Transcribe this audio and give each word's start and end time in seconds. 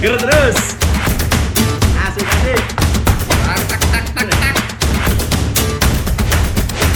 Ger 0.00 0.14
terus. 0.16 0.58
Asik 2.00 2.24
asik. 2.24 2.60
Tak 3.28 3.60
tak 3.68 3.80
tak 3.84 4.04
tak 4.16 4.24
tak. 4.32 4.54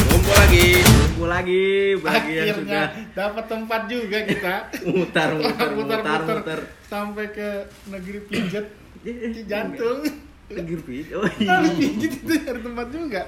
Kumpul 0.09 0.35
lagi. 0.35 0.67
Kumpul 0.81 1.29
lagi 1.29 1.65
bagi 2.01 2.33
yang 2.33 2.47
Akhirnya 2.49 2.55
sudah 2.57 2.85
dapat 3.13 3.45
tempat 3.45 3.81
juga 3.87 4.19
kita. 4.25 4.55
mutar 4.89 5.31
mutar 5.37 5.69
mutar 5.71 6.01
Muter-muter 6.01 6.37
mutar. 6.41 6.61
sampai 6.89 7.27
ke 7.29 7.49
negeri 7.87 8.21
pijet 8.25 8.67
di 9.05 9.43
jantung. 9.45 10.01
Negeri 10.45 10.81
Pit. 10.81 11.07
Oh 11.13 11.25
iya. 11.41 11.61
pijet 11.61 12.13
itu 12.21 12.33
cari 12.41 12.61
tempat 12.61 12.87
juga. 12.89 13.23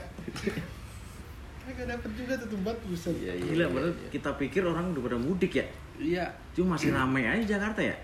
Kagak 1.67 1.87
dapat 1.91 2.11
juga 2.15 2.33
tuh 2.39 2.49
tempat 2.49 2.77
buset. 2.87 3.13
Iya, 3.19 3.33
iya. 3.35 3.45
Gila, 3.53 3.65
padahal 3.69 3.93
kita 4.09 4.31
pikir 4.39 4.63
orang 4.65 4.95
udah 4.95 5.03
pada 5.05 5.19
mudik 5.19 5.53
ya. 5.53 5.67
Iya. 6.01 6.25
Cuma 6.53 6.77
masih 6.77 6.97
ramai 6.97 7.29
aja 7.29 7.59
Jakarta 7.59 7.85
ya. 7.85 7.97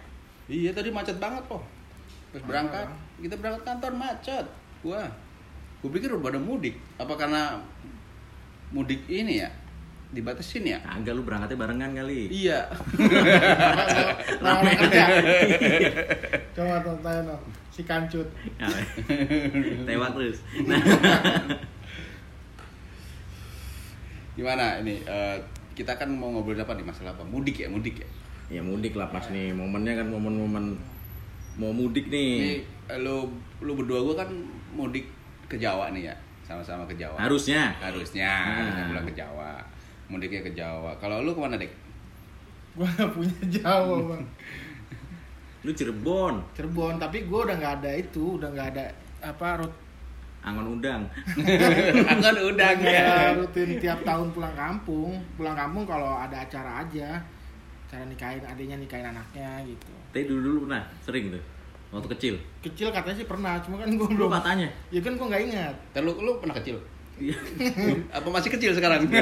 Iya 0.50 0.70
tadi 0.74 0.90
macet 0.90 1.18
banget 1.22 1.42
kok. 1.46 1.62
Pas 2.32 2.42
berangkat, 2.48 2.86
kita 3.20 3.34
berangkat 3.38 3.62
kantor 3.68 3.92
macet. 3.94 4.46
Gua. 4.82 5.04
Gua 5.84 5.90
pikir 5.92 6.10
udah 6.14 6.22
pada 6.24 6.38
mudik. 6.40 6.74
Apa 6.98 7.14
karena 7.14 7.60
mudik 8.72 9.04
ini 9.06 9.44
ya? 9.44 9.50
Dibatasin 10.12 10.68
ya? 10.68 10.76
Kagak 10.84 11.16
lu 11.16 11.24
berangkatnya 11.24 11.56
barengan 11.56 11.90
kali. 11.96 12.28
Iya. 12.28 12.68
Lama 14.44 14.70
kerja. 14.76 15.04
Coba 16.56 16.84
tanya 17.00 17.32
no. 17.32 17.36
si 17.72 17.80
kancut. 17.88 18.28
Tewak 19.88 20.10
terus. 20.20 20.44
Nah, 20.68 20.80
Gimana 24.36 24.80
ini? 24.84 25.00
eh, 25.00 25.36
kita 25.72 25.96
kan 25.96 26.08
mau 26.12 26.28
ngobrol 26.28 26.60
apa 26.60 26.76
nih 26.76 26.84
masalah 26.84 27.16
apa? 27.16 27.24
Mudik 27.24 27.64
ya, 27.64 27.68
mudik 27.72 28.04
ya. 28.04 28.08
Ya 28.48 28.60
mudik 28.64 28.98
lah 28.98 29.08
pas 29.12 29.22
nih 29.30 29.54
momennya 29.54 30.00
kan 30.02 30.08
momen-momen 30.10 30.78
mau 31.60 31.72
mudik 31.72 32.08
nih. 32.08 32.30
Ini 32.40 32.52
eh, 32.88 32.98
lu 33.00 33.28
lu 33.60 33.72
berdua 33.76 34.00
gua 34.02 34.24
kan 34.24 34.30
mudik 34.72 35.04
ke 35.48 35.60
Jawa 35.60 35.92
nih 35.92 36.08
ya. 36.08 36.14
Sama-sama 36.42 36.88
ke 36.88 36.96
Jawa. 36.96 37.16
Harusnya. 37.20 37.72
Harusnya 37.78 38.30
kita 38.72 38.82
pulang 38.90 39.06
ke 39.06 39.14
Jawa. 39.14 39.52
Mudiknya 40.10 40.40
ke 40.44 40.52
Jawa. 40.52 40.92
Kalau 41.00 41.24
lu 41.24 41.32
ke 41.32 41.40
mana, 41.40 41.56
Dek? 41.56 41.72
Gua 42.76 42.88
gak 42.88 43.12
punya 43.12 43.40
Jawa 43.48 43.96
bang. 44.12 44.24
Lu 45.62 45.70
Cirebon, 45.70 46.42
Cirebon 46.58 46.98
tapi 46.98 47.22
gua 47.30 47.46
udah 47.46 47.54
nggak 47.54 47.74
ada 47.80 47.90
itu, 47.94 48.34
udah 48.34 48.50
nggak 48.50 48.68
ada 48.74 48.84
apa 49.22 49.62
rut 49.62 49.70
Angon 50.42 50.66
Udang. 50.74 51.06
udah 52.50 52.70
nggak 52.74 52.90
ya. 52.90 53.38
rutin 53.38 53.78
tiap 53.78 54.02
tahun 54.02 54.34
pulang 54.34 54.50
kampung. 54.58 55.14
Pulang 55.38 55.54
kampung 55.54 55.86
kalau 55.86 56.18
ada 56.18 56.34
acara 56.42 56.82
aja. 56.82 57.22
Cara 57.92 58.08
nikahin 58.08 58.40
adiknya 58.40 58.80
nikahin 58.80 59.04
anaknya 59.04 59.60
gitu. 59.68 59.92
Tapi 60.08 60.24
dulu 60.24 60.40
dulu 60.40 60.58
pernah 60.64 60.82
sering 61.04 61.28
tuh 61.28 61.42
waktu 61.92 62.08
kecil. 62.16 62.34
Kecil 62.64 62.88
katanya 62.88 63.16
sih 63.20 63.28
pernah, 63.28 63.60
cuma 63.60 63.76
kan 63.76 63.92
Lu 63.92 64.08
belum. 64.08 64.32
katanya. 64.32 64.68
Ya 64.88 65.00
kan 65.04 65.12
gua 65.20 65.28
nggak 65.28 65.42
ingat. 65.44 65.74
Ntar 65.92 66.02
lu, 66.02 66.12
lu 66.16 66.32
pernah 66.40 66.56
kecil? 66.56 66.80
Iya. 67.20 67.36
Apa 68.16 68.28
masih 68.32 68.48
kecil 68.48 68.72
sekarang? 68.72 69.04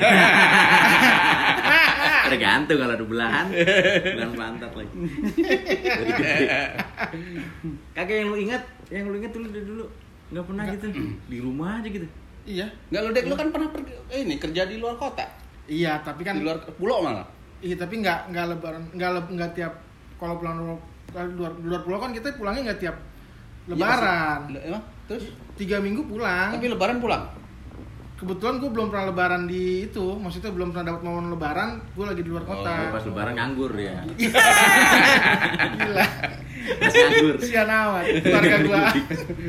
Tergantung 2.31 2.79
kalau 2.79 2.95
ada 2.95 3.03
belahan, 3.03 3.51
belahan 3.51 4.35
pantat 4.39 4.71
lagi. 4.71 4.95
Kagak 7.91 8.17
yang 8.23 8.31
lu 8.31 8.39
ingat, 8.39 8.63
yang 8.87 9.11
lu 9.11 9.19
ingat 9.19 9.35
dulu 9.35 9.51
dari 9.51 9.67
dulu 9.67 9.85
nggak 10.31 10.45
pernah 10.47 10.65
gitu 10.71 10.87
di 11.27 11.39
rumah 11.43 11.83
aja 11.83 11.91
gitu. 11.91 12.07
Iya. 12.47 12.71
Enggak 12.95 13.03
lu 13.03 13.11
Dek, 13.11 13.25
lu 13.27 13.35
kan 13.35 13.51
pernah 13.51 13.69
pergi 13.75 13.99
eh, 14.15 14.23
ini 14.23 14.39
kerja 14.39 14.63
di 14.71 14.79
luar 14.79 14.95
kota. 14.95 15.27
Iya, 15.67 15.99
tapi 16.07 16.23
kan 16.23 16.39
Di 16.39 16.47
luar 16.47 16.63
pulau 16.79 17.03
malah. 17.03 17.27
Iya 17.61 17.77
tapi 17.77 17.95
nggak 17.99 18.19
nggak 18.29 18.47
lebaran 18.49 18.83
nggak 18.91 19.11
le- 19.11 19.31
nggak 19.31 19.51
tiap 19.53 19.73
kalau 20.17 20.37
pulang 20.37 20.57
luar 20.59 20.79
luar, 21.29 21.53
luar 21.59 21.81
pulau 21.83 21.99
kan 21.99 22.11
kita 22.11 22.33
pulangnya 22.35 22.63
nggak 22.67 22.81
tiap 22.81 22.97
lebaran 23.67 24.49
Iya, 24.49 24.61
emang? 24.67 24.83
Terus? 25.07 25.25
tiga 25.55 25.77
minggu 25.77 26.03
pulang 26.05 26.51
Tapi 26.51 26.67
lebaran 26.67 26.99
pulang. 26.99 27.25
kebetulan 28.15 28.55
gue 28.57 28.69
belum 28.69 28.87
pernah 28.87 29.09
lebaran 29.09 29.43
di 29.45 29.65
itu 29.83 30.05
maksudnya 30.15 30.49
belum 30.51 30.71
pernah 30.71 30.85
dapat 30.87 31.03
momen 31.03 31.27
lebaran 31.31 31.69
gue 31.91 32.05
lagi 32.05 32.21
di 32.21 32.29
luar 32.29 32.45
Oh, 32.45 32.49
kota 32.55 32.73
Pas 32.91 33.01
lebaran 33.03 33.33
nganggur 33.35 33.73
ya. 33.75 33.97
gila 35.75 36.05
Pas 36.77 36.93
nganggur. 36.95 37.35
sian 37.41 37.65
amat 37.67 38.05
keluarga 38.19 38.57
gue 38.59 38.81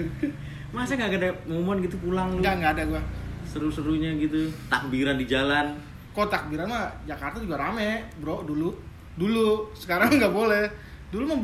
Masa 0.73 0.95
nggak 0.95 1.11
ada 1.13 1.29
momen 1.45 1.79
gitu 1.81 1.99
pulang 1.99 2.31
lu? 2.31 2.39
nggak 2.39 2.53
nggak 2.57 2.71
ada 2.73 2.83
gue 2.87 3.01
Seru-serunya 3.43 4.15
gitu, 4.15 4.47
takbiran 4.65 5.15
di 5.15 5.27
jalan. 5.27 5.75
Kok 6.11 6.27
takbiran 6.27 6.67
mah 6.67 6.91
Jakarta 7.03 7.39
juga 7.39 7.55
rame 7.57 8.03
bro 8.17 8.43
dulu 8.43 8.69
dulu 9.13 9.71
sekarang 9.73 10.11
nggak 10.19 10.31
boleh 10.31 10.65
dulu 11.09 11.23
mah 11.27 11.37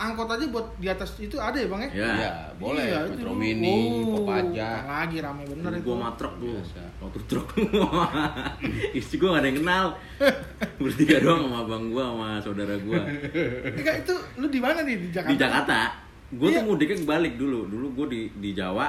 angkot 0.00 0.32
aja 0.32 0.48
buat 0.48 0.64
di 0.80 0.88
atas 0.88 1.12
itu 1.20 1.36
ada 1.36 1.60
ya 1.60 1.68
bang 1.68 1.80
ya 1.84 1.90
Ya. 1.92 2.08
Iya, 2.16 2.32
boleh. 2.56 2.88
Iya, 2.88 3.00
Metro. 3.04 3.36
Mini, 3.36 3.76
Oh, 4.00 4.24
Kopaja. 4.24 4.68
lagi 4.88 5.20
rame 5.20 5.44
bener 5.44 5.76
itu 5.76 5.84
Gua 5.84 5.96
matrok 6.08 6.32
tuh, 6.40 6.56
motor 7.04 7.20
truk. 7.28 7.48
Istri 8.96 9.16
gua 9.20 9.36
gak 9.36 9.40
ada 9.44 9.48
yang 9.52 9.58
kenal. 9.60 9.84
Bertiga 10.80 11.20
doang 11.20 11.52
sama 11.52 11.58
abang 11.64 11.84
gua 11.92 12.04
sama 12.16 12.28
saudara 12.40 12.74
gua. 12.80 13.00
Enggak 13.76 13.96
itu 14.00 14.14
lu 14.40 14.48
di 14.48 14.56
mana 14.56 14.80
nih 14.80 14.96
di 15.04 15.08
Jakarta? 15.12 15.32
Di 15.32 15.36
Jakarta. 15.36 15.78
Gua 16.32 16.48
Iya. 16.48 16.56
tuh 16.56 16.64
mudiknya 16.64 16.96
kebalik 16.96 17.34
dulu. 17.36 17.60
Dulu 17.68 17.86
gua 17.92 18.06
di 18.08 18.20
di 18.32 18.50
Jawa, 18.56 18.86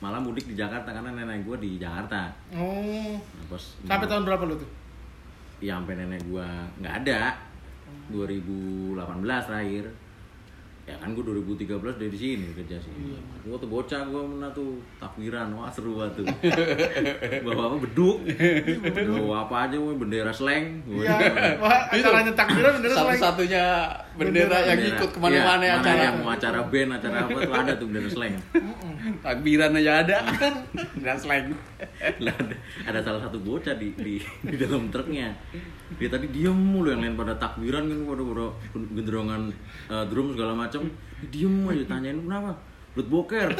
malah 0.00 0.20
mudik 0.20 0.48
di 0.48 0.56
Jakarta 0.56 0.90
karena 0.90 1.12
nenek 1.12 1.44
gua 1.44 1.56
di 1.60 1.76
Jakarta. 1.76 2.32
Oh. 2.56 3.16
Nah, 3.20 3.44
pas 3.52 3.62
Sampai 3.84 4.06
tahun 4.08 4.24
berapa 4.24 4.44
lu 4.48 4.56
tuh? 4.56 4.70
ya 5.60 5.76
sampai 5.76 5.92
nenek 5.92 6.24
gua 6.24 6.48
nggak 6.80 7.04
ada 7.04 7.36
2018 8.08 8.96
terakhir 9.44 9.84
ya 10.90 10.96
kan 10.98 11.08
gua 11.12 11.22
2013 11.30 11.70
dari 11.96 12.16
sini 12.16 12.46
kerja 12.52 12.76
sih 12.76 12.90
Iya. 12.90 13.18
gua 13.42 13.56
tuh 13.56 13.68
bocah 13.68 14.02
gua 14.04 14.22
mana 14.22 14.48
tuh 14.50 14.70
takbiran 14.96 15.46
wah 15.52 15.68
seru 15.68 15.94
banget 15.94 16.18
tuh 16.18 16.26
bawa 17.46 17.62
apa 17.64 17.76
beduk 17.80 18.16
bawa 19.16 19.36
apa 19.44 19.56
aja 19.64 19.76
wah, 19.76 19.94
bendera 19.94 20.30
slang 20.30 20.82
Wah, 20.84 21.00
Iya. 21.00 21.14
Wah, 21.56 21.78
acaranya 21.88 22.32
takbiran 22.32 22.70
bener 22.76 22.90
selain. 22.90 23.14
Satu-satunya 23.14 23.64
bendera, 24.14 24.50
Bendera. 24.50 24.56
yang 24.66 24.78
bendera. 24.78 24.96
ikut 24.96 25.10
ke 25.10 25.18
mana-mana 25.18 25.62
Iya, 25.62 25.68
ya 25.68 25.74
acara. 25.78 26.00
yang 26.02 26.16
mau 26.18 26.30
acara 26.30 26.60
band 26.64 26.90
acara 26.92 27.16
apa 27.22 27.38
tuh 27.38 27.54
ada 27.54 27.72
tuh 27.72 27.86
bendera 27.86 28.08
slang 28.08 28.34
Takbiran 29.20 29.70
aja 29.72 29.92
ada. 30.00 30.18
Dan 31.04 31.16
slang. 31.16 31.44
Lah, 32.24 32.34
ada, 32.36 32.54
ada 32.86 33.00
salah 33.00 33.20
satu 33.24 33.40
bocah 33.40 33.74
di 33.76 33.92
di, 33.96 34.14
di 34.44 34.56
dalam 34.56 34.92
truknya. 34.92 35.32
Dia 35.96 36.08
tadi 36.08 36.28
diem 36.28 36.54
mulu 36.54 36.92
yang 36.92 37.02
lain 37.02 37.16
pada 37.16 37.34
takbiran 37.36 37.88
kan 37.88 37.98
pada 38.06 38.22
pada 38.22 38.46
gendrongan 38.94 39.42
eh, 39.88 40.04
drum 40.08 40.32
segala 40.36 40.52
macam 40.54 40.82
Dia 40.86 41.28
diem 41.32 41.54
aja 41.66 41.84
tanyain 41.88 42.20
kenapa? 42.20 42.52
Belut 42.90 43.08
boker? 43.08 43.48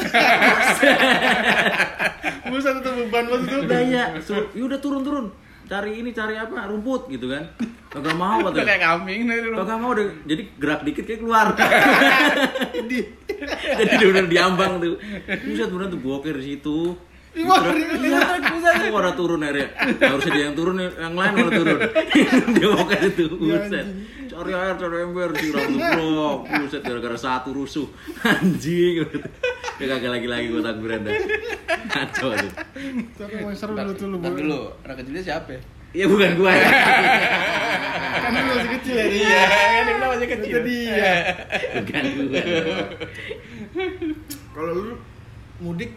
Buset 2.51 2.75
itu 2.83 2.91
beban 2.91 3.25
lu 3.31 3.37
tuh. 3.47 3.63
udah 3.63 3.81
ya 3.87 4.05
suruh 4.19 4.51
yaudah 4.53 4.79
turun 4.83 5.03
turun. 5.07 5.27
Cari 5.71 6.03
ini 6.03 6.11
cari 6.11 6.35
apa? 6.35 6.67
Rumput 6.67 7.07
gitu 7.15 7.31
kan. 7.31 7.47
Kagak 7.91 8.15
mau 8.19 8.43
Udah 8.43 8.51
katanya. 8.51 8.67
kayak 8.75 8.83
kambing 8.83 9.21
lu. 9.27 9.55
kagak 9.55 9.79
mau 9.79 9.95
deh 9.95 10.07
jadi 10.27 10.43
gerak 10.59 10.81
dikit 10.83 11.05
kayak 11.07 11.21
keluar. 11.23 11.47
Di. 12.91 12.99
jadi 13.95 14.05
udah 14.11 14.23
diambang 14.27 14.73
tuh. 14.83 14.99
Buset 15.47 15.69
beneran 15.71 15.95
tuh 15.95 16.03
boker 16.03 16.35
di 16.35 16.59
situ 16.59 16.79
Iya, 17.31 17.47
buset, 18.43 18.75
gua 18.91 18.91
pada 18.99 19.13
turun 19.15 19.39
akhirnya. 19.47 19.71
Harusnya 20.03 20.33
dia 20.35 20.45
yang 20.51 20.57
turun, 20.59 20.77
yang 20.83 21.15
lain 21.15 21.31
malah 21.39 21.53
turun. 21.55 21.79
dia 22.59 22.67
mau 22.67 22.85
kayak 22.91 23.15
itu, 23.15 23.25
Ya, 23.39 23.59
buset. 23.63 23.87
Cari 24.31 24.53
air, 24.57 24.75
cari 24.75 24.97
ember, 25.07 25.31
siram 25.39 25.63
tuh 25.71 25.79
bro. 25.79 26.31
Buset, 26.43 26.83
gara-gara 26.83 27.19
satu 27.19 27.55
rusuh. 27.55 27.87
Anjing. 28.27 29.07
Dia 29.79 29.87
kagak 29.87 30.11
lagi-lagi 30.11 30.47
gua 30.51 30.63
takbiran 30.67 31.07
dah. 31.07 31.13
Kacau 31.87 32.35
tuh. 32.35 32.53
Tapi 33.15 33.33
emang 33.39 33.55
seru 33.55 33.79
dulu 33.79 33.93
tuh 33.95 34.07
lu. 34.11 34.17
Bang. 34.19 34.35
dulu, 34.35 34.61
anak 34.83 34.97
kecilnya 34.99 35.23
siapa 35.23 35.51
ya? 35.55 35.63
Iya 35.91 36.05
bukan 36.11 36.31
gua 36.35 36.51
ya. 36.55 36.67
Kan 38.23 38.31
lu 38.35 38.53
masih 38.59 38.71
kecil 38.79 38.95
ya. 38.95 39.07
Iya, 39.07 39.43
kan 39.51 39.83
dia 39.87 40.07
masih 40.07 40.29
kecil. 40.29 40.55
Itu 40.55 40.61
dia. 40.67 41.15
Bukan 41.79 42.05
gua. 42.11 42.43
Kalau 44.51 44.73
lu 44.75 44.95
mudik 45.63 45.91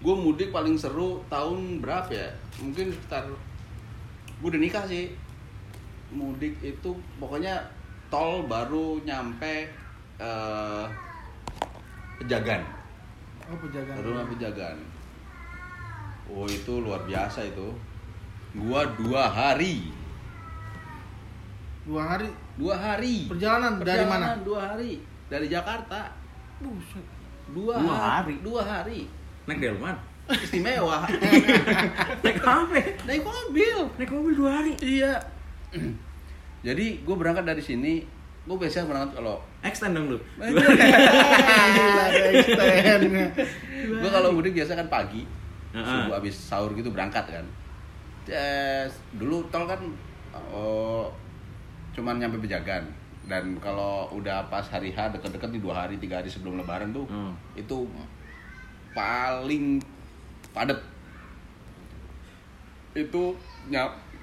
Gue 0.00 0.14
mudik 0.16 0.48
paling 0.48 0.80
seru 0.80 1.20
tahun 1.28 1.84
berapa 1.84 2.08
ya? 2.08 2.28
Mungkin 2.56 2.88
sekitar 2.88 3.28
gue 4.40 4.48
udah 4.48 4.60
nikah 4.60 4.84
sih. 4.88 5.12
Mudik 6.10 6.56
itu 6.64 6.90
pokoknya 7.20 7.60
tol 8.08 8.42
baru 8.48 8.98
nyampe 9.04 9.68
eh 10.18 10.84
Pejagan. 12.20 12.60
oh 13.48 13.56
penjagaan. 13.56 13.96
Rumah 14.04 14.24
Pejagan. 14.28 14.76
Oh 16.28 16.44
itu 16.44 16.72
luar 16.84 17.00
biasa 17.08 17.48
itu. 17.48 17.68
Gua 18.56 18.84
dua 18.98 19.24
hari. 19.30 19.88
Dua 21.86 22.02
hari 22.04 22.28
Dua 22.60 22.76
hari. 22.76 23.24
perjalanan, 23.24 23.80
dari 23.80 24.04
mana? 24.04 24.36
Perjalanan 24.36 24.40
Dua 24.44 24.60
hari. 24.68 24.92
Dari 25.32 25.46
Jakarta. 25.48 26.12
Buset. 26.60 27.06
Dua, 27.56 27.80
Dua 27.80 27.96
hari. 27.96 28.36
hari? 28.36 28.44
Dua 28.44 28.62
hari. 28.62 29.00
Naik 29.44 29.58
delman. 29.58 29.96
Istimewa. 30.30 31.02
Naik 32.24 32.38
apa? 32.40 32.76
Naik 33.02 33.22
mobil. 33.22 33.78
Naik 33.96 34.10
mobil 34.10 34.32
dua 34.32 34.50
hari. 34.56 34.72
Iya. 34.78 35.18
Jadi 36.66 37.00
gue 37.00 37.16
berangkat 37.16 37.44
dari 37.44 37.60
sini 37.60 38.04
gue 38.40 38.56
biasanya 38.56 38.86
berangkat 38.86 39.10
kalau 39.14 39.36
Extend 39.60 39.92
dong 39.92 40.06
lu. 40.08 40.18
Extend. 42.20 43.04
gue 43.90 44.10
kalau 44.10 44.30
mudik 44.30 44.52
biasa 44.54 44.74
kan 44.74 44.88
pagi 44.88 45.24
Heeh. 45.70 45.84
subuh 45.84 46.14
habis 46.14 46.34
sahur 46.34 46.72
gitu 46.72 46.90
berangkat 46.90 47.24
kan 47.26 47.44
Yes, 48.24 48.92
dulu 49.12 49.42
tol 49.48 49.64
kan 49.64 49.80
oh, 50.46 51.08
cuman 51.90 52.16
nyampe 52.16 52.38
pejagan 52.38 52.84
dan 53.24 53.58
kalau 53.58 54.06
udah 54.10 54.46
pas 54.46 54.62
hari 54.64 54.90
H 54.90 55.10
deket-deket 55.10 55.50
nih 55.50 55.60
dua 55.60 55.74
hari 55.76 55.96
tiga 55.96 56.18
hari 56.18 56.28
sebelum 56.28 56.54
lebaran 56.56 56.90
tuh 56.90 57.06
Hmm. 57.06 57.32
itu 57.54 57.86
paling 58.90 59.78
padat 60.50 60.78
itu 62.92 63.22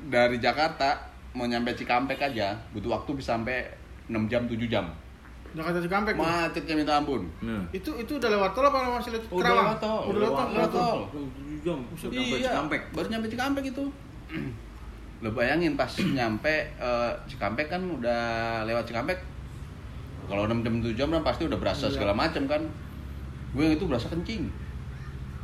dari 0.06 0.38
Jakarta 0.38 1.00
mau 1.32 1.46
nyampe 1.46 1.72
Cikampek 1.72 2.20
aja 2.22 2.52
butuh 2.72 2.92
waktu 2.94 3.12
bisa 3.14 3.34
sampai 3.34 3.64
6 4.06 4.28
jam 4.28 4.44
7 4.44 4.60
jam 4.68 4.86
Jakarta 5.54 5.80
Cikampek 5.80 6.14
macetnya 6.14 6.76
minta 6.76 6.94
ampun 6.94 7.24
Nah. 7.40 7.64
Itu 7.72 7.96
itu 7.96 8.12
udah 8.14 8.30
lewat 8.30 8.52
tol 8.52 8.68
apa 8.68 8.78
masih 8.94 9.12
lewat 9.14 9.26
Udah 9.30 9.40
Kerawang? 9.42 9.64
lewat 9.64 9.80
tol. 9.80 10.02
Udah 10.06 10.20
lewat 10.20 10.36
tol. 10.36 10.48
Lewat 10.52 10.72
tol. 10.72 11.00
Tujuh 11.08 11.58
jam. 11.64 11.80
Iya, 12.12 12.38
Cikampek. 12.44 12.82
baru 12.92 13.08
nyampe 13.08 13.28
Cikampek 13.28 13.64
itu. 13.66 13.84
Lo 15.18 15.30
bayangin 15.32 15.74
pas 15.74 15.90
nyampe 15.90 16.54
eh, 16.70 17.12
Cikampek 17.26 17.68
kan 17.68 17.82
udah 17.82 18.22
lewat 18.64 18.84
Cikampek. 18.84 19.18
Kalau 20.28 20.44
6 20.46 20.60
jam 20.60 20.74
7 20.78 20.92
jam 20.94 21.08
kan 21.10 21.24
pasti 21.24 21.48
udah 21.48 21.56
berasa 21.56 21.88
Iya. 21.88 21.94
segala 21.96 22.14
macam 22.14 22.44
kan. 22.46 22.62
Gue 23.52 23.64
yang 23.64 23.76
itu 23.76 23.86
berasa 23.86 24.08
kencing. 24.08 24.48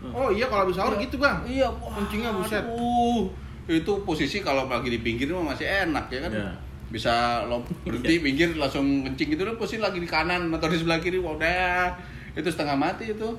Oh 0.04 0.28
iya 0.28 0.46
kalau 0.46 0.68
habis 0.68 0.76
sahur 0.76 0.96
gitu, 0.98 1.16
Bang. 1.16 1.40
Iya, 1.44 1.64
wah, 1.70 1.96
Kencingnya 1.96 2.32
buset. 2.34 2.60
aduh. 2.60 3.32
Itu 3.64 4.04
posisi 4.04 4.40
kalau 4.40 4.68
lagi 4.68 4.92
di 4.92 5.00
pinggir 5.00 5.32
mah 5.32 5.56
masih 5.56 5.64
enak 5.64 6.12
ya 6.12 6.20
kan. 6.20 6.32
Iya. 6.32 6.52
Bisa 6.92 7.14
lo 7.48 7.64
berhenti 7.88 8.20
pinggir 8.20 8.52
langsung 8.54 8.84
kencing 9.02 9.32
gitu 9.32 9.44
loh 9.44 9.56
posisi 9.56 9.80
lagi 9.80 9.98
di 9.98 10.06
kanan 10.06 10.52
atau 10.52 10.68
di 10.68 10.76
sebelah 10.76 11.00
kiri 11.00 11.18
wah, 11.18 11.34
udah 11.34 11.96
itu 12.34 12.46
setengah 12.46 12.76
mati 12.76 13.10
itu. 13.10 13.30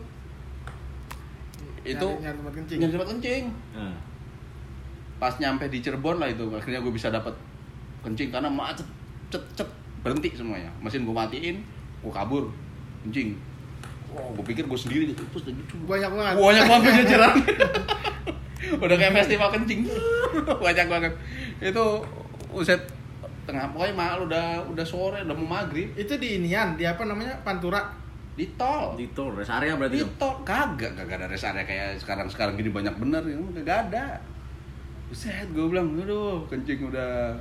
Itu 1.84 2.08
Nyari- 2.16 2.32
tempat 2.34 2.54
kencing. 2.56 2.78
nyari 2.80 2.90
tempat 2.90 3.08
kencing. 3.12 3.42
Nah. 3.76 3.96
Pas 5.14 5.34
nyampe 5.36 5.68
di 5.68 5.78
Cirebon 5.78 6.16
lah 6.16 6.26
itu 6.26 6.44
akhirnya 6.50 6.80
gue 6.80 6.90
bisa 6.90 7.08
dapat 7.08 7.32
kencing 8.00 8.28
karena 8.30 8.48
macet 8.48 8.88
cet 9.28 9.44
cet 9.54 9.68
berhenti 10.00 10.32
semuanya. 10.32 10.72
Mesin 10.80 11.04
gue 11.04 11.12
matiin, 11.12 11.60
gue 12.00 12.12
kabur 12.12 12.48
kencing. 13.04 13.36
Wah, 14.14 14.26
gue 14.30 14.44
pikir 14.46 14.64
gue 14.64 14.78
sendiri 14.78 15.04
gitu. 15.10 15.22
Terus 15.28 15.42
udah 15.44 15.54
gitu. 15.56 15.74
Banyak 15.84 16.10
banget. 16.10 16.34
Banyak 16.38 16.64
banget 16.64 16.92
jajaran. 17.02 17.34
Udah 18.74 18.96
kayak 18.96 19.12
festival 19.14 19.48
kencing. 19.50 19.84
Banyak 20.66 20.86
banget. 20.88 21.12
Itu 21.60 22.00
uset 22.48 22.80
tengah 23.44 23.68
pokoknya 23.68 23.92
mal 23.92 24.18
udah 24.18 24.64
udah 24.66 24.80
sore 24.82 25.20
udah 25.20 25.36
mau 25.36 25.60
maghrib 25.60 25.92
Itu 25.92 26.16
di 26.16 26.40
inian, 26.40 26.74
di 26.74 26.82
apa 26.82 27.04
namanya? 27.04 27.36
Pantura. 27.42 27.92
di 28.34 28.48
tol. 28.56 28.96
Di 28.96 29.06
tol 29.12 29.30
rest 29.30 29.46
area 29.48 29.76
berarti 29.76 29.94
Di 29.94 30.06
tol 30.16 30.42
kagak 30.42 30.96
kagak 30.96 31.22
ada 31.22 31.26
rest 31.28 31.44
area 31.44 31.62
kayak 31.62 32.00
sekarang 32.00 32.26
sekarang 32.26 32.56
gini 32.56 32.66
banyak 32.68 32.96
bener 32.96 33.22
ya 33.22 33.36
kagak 33.60 33.78
ada. 33.86 34.06
Buset 35.06 35.46
gue 35.50 35.66
bilang 35.68 35.92
aduh 35.94 36.42
kencing 36.48 36.88
udah 36.88 37.36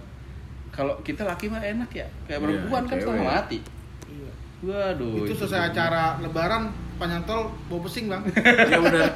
kalau 0.70 0.94
kita 1.02 1.24
laki 1.24 1.48
mah 1.48 1.64
enak 1.64 1.90
ya 1.90 2.06
kayak 2.28 2.36
Iya, 2.36 2.44
perempuan 2.44 2.84
kan 2.84 2.94
cewek. 2.94 3.04
setengah 3.08 3.26
mati. 3.26 3.58
Iya. 4.06 4.32
Waduh. 4.64 5.28
itu 5.28 5.34
selesai 5.36 5.70
acara 5.70 6.18
lebaran 6.18 6.72
panjang 6.96 7.24
tol 7.24 7.52
bau 7.68 7.84
pesing, 7.84 8.08
Bang. 8.08 8.24
Ya 8.72 8.80
udah. 8.80 9.08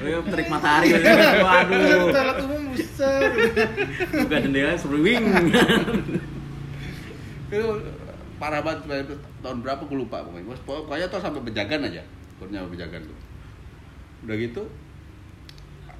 Oh 0.00 0.06
ya 0.06 0.18
terik 0.24 0.48
matahari. 0.48 0.88
Waduh. 1.46 2.08
Toilet 2.08 2.38
umum 2.40 2.62
buset. 2.72 3.32
Buka 4.08 4.36
jendela 4.38 4.72
seperti 4.72 5.00
wing. 5.02 5.24
itu 7.50 7.70
parah 8.34 8.60
banget 8.60 9.06
tahun 9.38 9.62
berapa 9.62 9.78
gue 9.84 9.94
lupa 9.96 10.26
pokoknya 10.26 10.58
pokoknya 10.66 11.06
tuh 11.06 11.22
sampai 11.22 11.38
bejagan 11.38 11.86
aja 11.86 12.02
pokoknya 12.34 12.66
bejagan 12.66 12.98
tuh 13.06 13.18
udah 14.26 14.34
gitu 14.34 14.62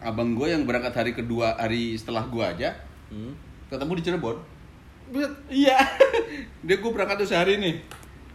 abang 0.02 0.34
gue 0.34 0.50
yang 0.50 0.67
berangkat 0.67 0.90
hari 0.93 1.12
kedua 1.14 1.55
hari 1.55 1.94
setelah 1.94 2.26
gue 2.26 2.43
aja 2.43 2.75
Hmm. 3.06 3.37
ketemu 3.70 3.93
di 3.94 4.02
Cirebon 4.02 4.37
Buset. 5.06 5.31
iya 5.46 5.78
dia 6.67 6.75
gue 6.75 6.90
berangkat 6.90 7.22
tuh 7.22 7.28
sehari 7.31 7.60
nih 7.62 7.78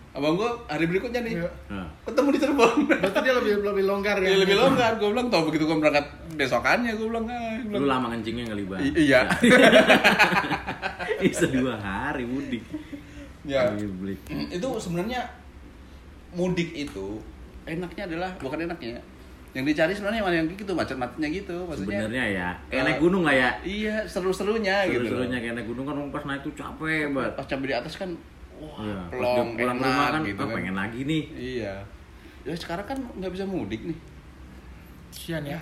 abang 0.10 0.34
gue 0.34 0.50
hari 0.66 0.86
berikutnya 0.86 1.22
nih. 1.22 1.34
Nah. 1.70 1.86
ketemu 2.02 2.28
di 2.30 2.40
Cirebon 2.40 2.72
Berarti 2.88 3.20
dia 3.22 3.34
lebih 3.36 3.52
lebih 3.62 3.84
longgar 3.86 4.18
ya. 4.18 4.28
Dia 4.28 4.40
lebih 4.40 4.58
longgar 4.58 4.92
gue 4.96 5.08
bilang 5.08 5.28
tau 5.28 5.46
begitu 5.46 5.64
gue 5.64 5.78
berangkat 5.78 6.06
besokannya 6.34 6.92
gue 6.92 7.08
bilang 7.08 7.26
ah 7.26 7.38
gue 7.56 7.70
Lu 7.70 7.78
bilang, 7.80 8.02
lama 8.02 8.08
kencingnya 8.12 8.46
kali 8.48 8.64
bang. 8.66 8.82
Iya 8.90 9.20
Bisa 11.22 11.46
dua 11.48 11.76
hari 11.76 12.24
mudik. 12.24 12.64
ya 13.42 13.66
itu 14.30 14.68
sebenarnya 14.78 15.26
mudik 16.32 16.70
itu 16.72 17.18
enaknya 17.66 18.06
adalah 18.06 18.30
bukan 18.38 18.62
enaknya 18.62 19.02
yang 19.50 19.66
dicari 19.66 19.90
sebenarnya 19.92 20.22
mana 20.22 20.36
yang 20.36 20.48
gitu 20.48 20.70
macet-macetnya 20.72 21.28
gitu 21.32 21.56
maksudnya 21.66 22.06
Sebenarnya 22.06 22.26
ya, 22.28 22.50
kayak 22.68 22.78
Eh, 22.78 22.86
naik 22.86 23.00
gunung 23.00 23.24
lah 23.26 23.34
ya. 23.34 23.50
iya 23.64 24.06
seru-serunya 24.06 24.86
gitu 24.86 25.02
loh. 25.02 25.18
Seru-serunya 25.18 25.38
kayak 25.40 25.54
naik 25.56 25.68
gunung 25.68 25.86
kan 25.86 25.96
pas 26.12 26.24
naik 26.24 26.42
tuh 26.44 26.54
capek 26.54 27.10
banget. 27.10 27.32
pas 27.34 27.46
campur 27.48 27.66
di 27.66 27.76
atas 27.76 27.94
kan 27.96 28.10
wah 28.60 28.78
Iya, 28.80 29.00
pelong 29.10 29.50
pulang 29.54 29.78
enak 29.78 29.88
rumah 29.88 30.08
kan, 30.10 30.22
gitu 30.24 30.42
ah, 30.42 30.50
pengen 30.52 30.76
lagi 30.76 31.00
nih. 31.04 31.24
iya 31.34 31.74
ya 32.40 32.54
sekarang 32.54 32.86
kan 32.86 32.98
nggak 33.16 33.32
bisa 33.32 33.44
mudik 33.44 33.82
nih 33.84 33.98
Sian 35.10 35.44
ya. 35.44 35.60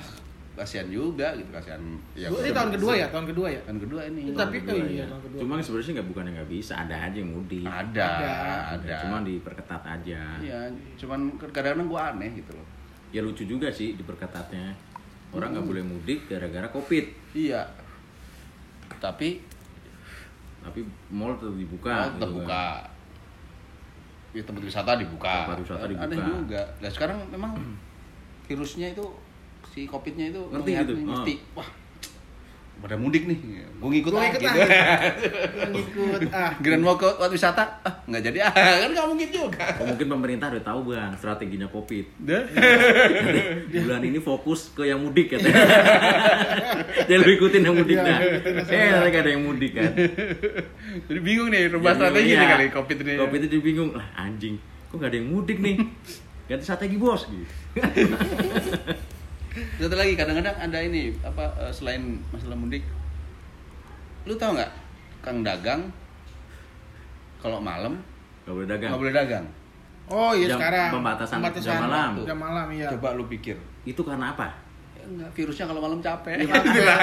kasihan 0.53 0.85
juga 0.87 1.31
gitu 1.33 1.49
kasihan 1.49 1.77
ya 2.13 2.27
Ini 2.27 2.49
tahun 2.49 2.69
kedua 2.73 2.93
ya, 2.95 3.07
tahun 3.07 3.25
kedua 3.27 3.47
ya. 3.47 3.61
tahun 3.63 3.79
kedua 3.79 4.01
ini 4.05 4.21
Tapi 4.31 4.57
Kedua, 4.59 4.73
oh 4.73 4.77
iya, 4.83 4.97
ya. 4.97 5.05
tahun 5.07 5.21
kedua. 5.23 5.39
Cuma 5.39 5.53
sebenarnya 5.59 5.91
nggak 5.93 6.07
bukan 6.07 6.23
yang 6.23 6.35
nggak 6.35 6.49
bisa, 6.51 6.73
ada 6.75 6.95
aja 6.99 7.13
yang 7.15 7.31
mudik. 7.31 7.61
ada 7.63 7.85
Ada. 7.85 8.37
ada, 8.75 8.95
Cuma 8.99 9.17
diperketat 9.21 9.83
aja. 9.85 10.21
iya 10.37 10.59
cuman 10.95 11.19
kadang-kadang 11.37 11.85
gua 11.87 12.01
aneh 12.11 12.33
gitu 12.33 12.51
loh 12.51 12.65
Ya 13.07 13.21
lucu 13.21 13.43
juga 13.43 13.69
sih 13.69 13.93
diperketatnya. 13.93 14.73
Orang 15.29 15.53
nggak 15.53 15.63
boleh 15.63 15.79
mudik 15.81 16.25
gara-gara 16.25 16.67
covid. 16.67 17.05
iya 17.31 17.61
tapi 18.97 19.45
Tapi 20.67 20.79
mall 21.09 21.33
tetap 21.33 21.55
dibuka. 21.55 21.89
Mall 21.89 22.03
tetap 22.05 22.13
gitu 22.13 22.27
kan. 22.27 22.37
buka. 22.37 22.63
Ya, 24.35 24.41
tempat 24.43 24.61
wisata 24.61 24.91
dibuka. 24.95 25.35
Tempat 25.45 25.59
wisata 25.63 25.81
Ada 25.81 25.89
dibuka. 25.89 26.23
juga. 26.35 26.61
Nah 26.77 26.89
sekarang 26.91 27.17
memang 27.27 27.51
virusnya 28.43 28.87
itu 28.91 29.05
si 29.65 29.83
covidnya 29.83 30.29
itu 30.29 30.41
Ngerti 30.45 30.71
gitu? 30.73 30.93
nih, 30.93 31.01
Oh. 31.01 31.07
ngerti. 31.09 31.33
Wah, 31.53 31.69
pada 32.77 32.95
mudik 32.95 33.25
nih. 33.25 33.37
Gue 33.77 33.89
ngikut 33.93 34.09
Gua 34.09 34.21
ah, 34.21 34.23
ngikut 34.25 34.41
gitu. 34.41 34.59
ah. 34.59 34.99
Ngikut 35.73 36.21
ah. 36.33 36.51
Grand 36.57 36.81
mau 36.81 36.97
ke 36.97 37.07
tempat 37.13 37.31
wisata, 37.33 37.63
ah 37.85 37.93
nggak 38.09 38.21
jadi 38.25 38.37
ah 38.49 38.53
kan 38.53 38.89
nggak 38.93 39.07
mungkin 39.09 39.29
juga. 39.29 39.65
Oh, 39.77 39.85
mungkin 39.85 40.07
pemerintah 40.09 40.47
udah 40.49 40.63
tahu 40.65 40.79
bang 40.93 41.13
strateginya 41.17 41.67
covid. 41.69 42.05
Bulan 43.73 44.01
ini 44.01 44.19
fokus 44.21 44.73
ke 44.73 44.89
yang 44.89 45.01
mudik 45.01 45.37
katanya. 45.37 45.53
Jangan 47.09 47.21
lu 47.25 47.31
ikutin 47.37 47.61
yang 47.65 47.75
mudik 47.77 47.97
Iya, 47.97 48.05
dah. 48.05 48.19
Eh, 48.69 48.89
mereka 49.01 49.17
ada 49.25 49.29
yang 49.33 49.43
mudik 49.45 49.71
kan. 49.77 49.91
Jadi 51.05 51.19
bingung 51.21 51.49
nih 51.53 51.69
rubah 51.69 51.93
Jadi, 51.93 51.99
strategi 52.01 52.31
iya. 52.33 52.39
nih 52.41 52.47
kali 52.49 52.65
covid 52.73 52.97
ini. 53.01 53.13
Covid 53.17 53.41
itu 53.45 53.57
bingung 53.61 53.89
lah 53.93 54.07
anjing. 54.17 54.55
Kok 54.89 54.95
gak 55.01 55.09
ada 55.13 55.17
yang 55.17 55.29
mudik 55.29 55.57
nih? 55.61 55.75
Ganti 56.47 56.63
strategi 56.63 56.95
bos 56.95 57.27
gitu. 57.27 57.45
Satu 59.77 59.95
lagi 59.95 60.13
kadang-kadang 60.13 60.55
ada 60.55 60.79
ini 60.79 61.13
apa 61.19 61.43
eh, 61.59 61.71
selain 61.71 62.21
masalah 62.29 62.53
mudik, 62.53 62.83
lu 64.23 64.33
tau 64.33 64.53
nggak 64.53 64.71
kang 65.19 65.41
dagang 65.41 65.89
kalau 67.37 67.57
malam 67.57 67.97
Gak 68.43 68.53
boleh 68.53 68.67
dagang. 68.67 68.89
nggak 68.91 69.01
boleh 69.01 69.15
dagang. 69.15 69.45
Oh 70.07 70.31
iya 70.31 70.47
Jam- 70.47 70.59
sekarang. 70.59 70.89
pembatasan 70.93 71.37
jam 71.59 71.83
malam. 71.83 72.11
Jam 72.23 72.37
malam 72.39 72.67
iya. 72.71 72.87
Coba 72.95 73.11
lu 73.11 73.27
pikir. 73.27 73.59
Itu 73.83 74.07
karena 74.07 74.31
apa? 74.31 74.55
Ya, 74.95 75.03
enggak, 75.03 75.29
virusnya 75.35 75.67
kalau 75.67 75.83
malam 75.83 75.99
capek. 75.99 76.39
Iya, 76.39 76.47
makanya. 76.55 76.95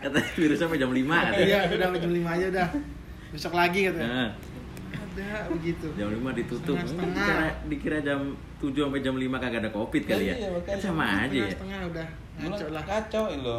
Katanya 0.00 0.30
virusnya 0.32 0.64
sampai 0.64 0.80
jam 0.80 0.88
5 0.88 1.04
katanya. 1.04 1.44
Iya, 1.44 1.58
udah 1.68 1.88
jam 1.92 2.12
5 2.12 2.24
aja 2.32 2.46
udah. 2.48 2.68
Besok 3.28 3.52
lagi 3.52 3.80
katanya. 3.88 4.08
Nah, 4.08 4.28
Ada 5.12 5.46
begitu. 5.48 5.86
jam 5.92 6.08
5 6.08 6.32
ditutup. 6.32 6.76
Setengah-setengah. 6.76 7.26
Dikira, 7.28 7.48
dikira 7.68 7.98
jam 8.00 8.20
7 8.58 8.72
sampai 8.72 9.00
jam 9.00 9.14
5 9.14 9.28
kagak 9.36 9.60
ada 9.60 9.70
covid 9.70 10.02
kali 10.02 10.24
ya. 10.26 10.34
Iya, 10.34 10.48
makanya. 10.50 10.72
Kan 10.72 10.78
sama 10.80 11.04
aja 11.22 11.36
ya. 11.36 11.48
Setengah 11.50 11.78
udah 11.86 12.06
ngaco 12.40 12.66
lah. 12.70 12.82
Kacau 12.82 13.24
lo. 13.38 13.58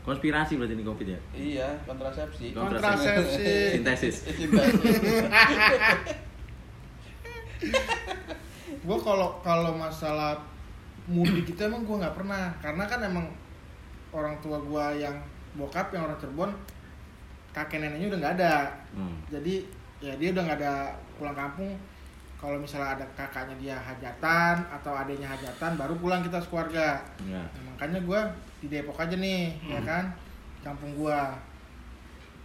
Konspirasi 0.00 0.52
berarti 0.56 0.72
ini 0.72 0.84
covid 0.84 1.08
ya. 1.08 1.20
Iya, 1.32 1.68
kontrasepsi. 1.84 2.46
Kontrasepsi. 2.52 3.44
Sintesis. 3.76 4.16
Gue 8.78 8.98
kalau 8.98 9.42
kalau 9.42 9.74
masalah 9.74 10.38
mudik 11.04 11.44
itu 11.46 11.60
emang 11.60 11.82
gue 11.82 11.96
nggak 11.98 12.14
pernah 12.14 12.52
karena 12.60 12.84
kan 12.84 13.00
emang 13.02 13.26
orang 14.12 14.36
tua 14.38 14.60
gue 14.60 14.84
yang 15.00 15.16
bokap 15.56 15.88
yang 15.90 16.04
orang 16.04 16.16
Cirebon 16.16 16.52
kakek 17.50 17.80
neneknya 17.80 18.12
udah 18.12 18.18
nggak 18.20 18.34
ada 18.38 18.54
Hmm. 18.92 19.16
jadi 19.28 19.64
ya 19.98 20.14
dia 20.14 20.28
udah 20.34 20.42
nggak 20.46 20.58
ada 20.62 20.74
pulang 21.18 21.36
kampung. 21.36 21.74
Kalau 22.38 22.54
misalnya 22.54 22.94
ada 22.94 23.06
kakaknya 23.18 23.54
dia 23.58 23.74
hajatan 23.74 24.62
atau 24.70 24.94
adiknya 24.94 25.26
hajatan 25.26 25.74
baru 25.74 25.98
pulang 25.98 26.22
kita 26.22 26.38
sekeluarga. 26.38 27.02
Ya. 27.26 27.42
Nah, 27.42 27.74
makanya 27.74 27.98
gue 28.06 28.20
di 28.62 28.66
Depok 28.70 28.94
aja 28.94 29.18
nih 29.18 29.58
ya 29.66 29.82
kan? 29.82 30.14
Kampung 30.62 30.94
gue 30.94 31.18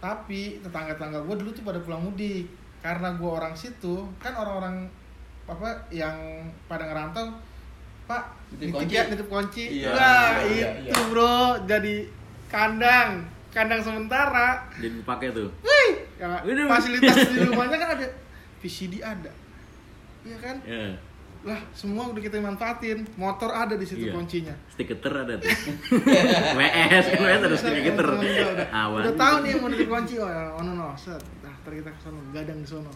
tapi 0.02 0.60
tetangga-tetangga 0.60 1.22
gue 1.22 1.34
dulu 1.38 1.50
tuh 1.54 1.62
pada 1.62 1.78
pulang 1.78 2.02
mudik. 2.02 2.50
Karena 2.82 3.14
gue 3.14 3.30
orang 3.30 3.54
situ 3.54 4.02
kan 4.18 4.34
orang-orang 4.34 4.90
apa 5.46 5.86
yang 5.94 6.16
pada 6.66 6.90
ngerantau 6.90 7.30
pak 8.04 8.34
Nitip 8.58 8.74
nitip 8.74 8.74
kunci." 8.76 8.94
ya 8.94 9.02
nitip 9.08 9.28
kunci. 9.30 9.64
Iya, 9.80 9.88
nah 9.94 10.32
iya, 10.44 10.68
itu 10.82 10.90
iya. 10.90 11.10
bro. 11.10 11.38
Jadi 11.70 11.96
kandang 12.50 13.24
kandang 13.54 13.80
sementara. 13.80 14.66
Jadi 14.74 15.00
dipakai 15.00 15.30
tuh. 15.30 15.48
Wih, 15.62 15.90
ya, 16.26 16.38
Waduh. 16.42 16.66
fasilitas 16.68 17.16
di 17.26 17.36
rumahnya 17.48 17.76
kan 17.76 17.88
ada 17.94 18.06
VCD 18.58 18.94
ada 18.98 19.30
Iya 20.22 20.36
kan 20.38 20.56
Ya. 20.64 20.96
lah 21.44 21.60
semua 21.70 22.08
udah 22.08 22.18
kita 22.18 22.40
manfaatin 22.40 23.04
motor 23.14 23.48
ada 23.48 23.74
di 23.74 23.84
situ 23.84 24.08
Iya. 24.08 24.12
kuncinya 24.12 24.54
Stiker 24.70 24.96
ada 25.04 25.36
tuh. 25.36 25.52
WS 26.54 27.04
kan 27.06 27.18
WS 27.20 27.40
ada 27.42 27.56
stiker. 27.56 27.92
Temen 27.94 28.16
gua 28.16 28.48
udah, 28.50 28.68
Awan. 28.72 29.00
udah 29.02 29.14
tahu 29.14 29.36
nih 29.38 29.52
mau 29.54 29.68
nitip 29.68 29.86
kunci 29.86 30.14
oh 30.16 30.26
ya 30.26 30.42
oh 30.50 30.62
no 30.62 30.72
no 30.74 30.88
set 30.94 31.20
nah 31.40 31.52
ntar 31.54 31.72
kita 31.74 31.88
ke 31.88 32.00
sono 32.00 32.18
gadang 32.30 32.58
di 32.58 32.66
sono 32.66 32.88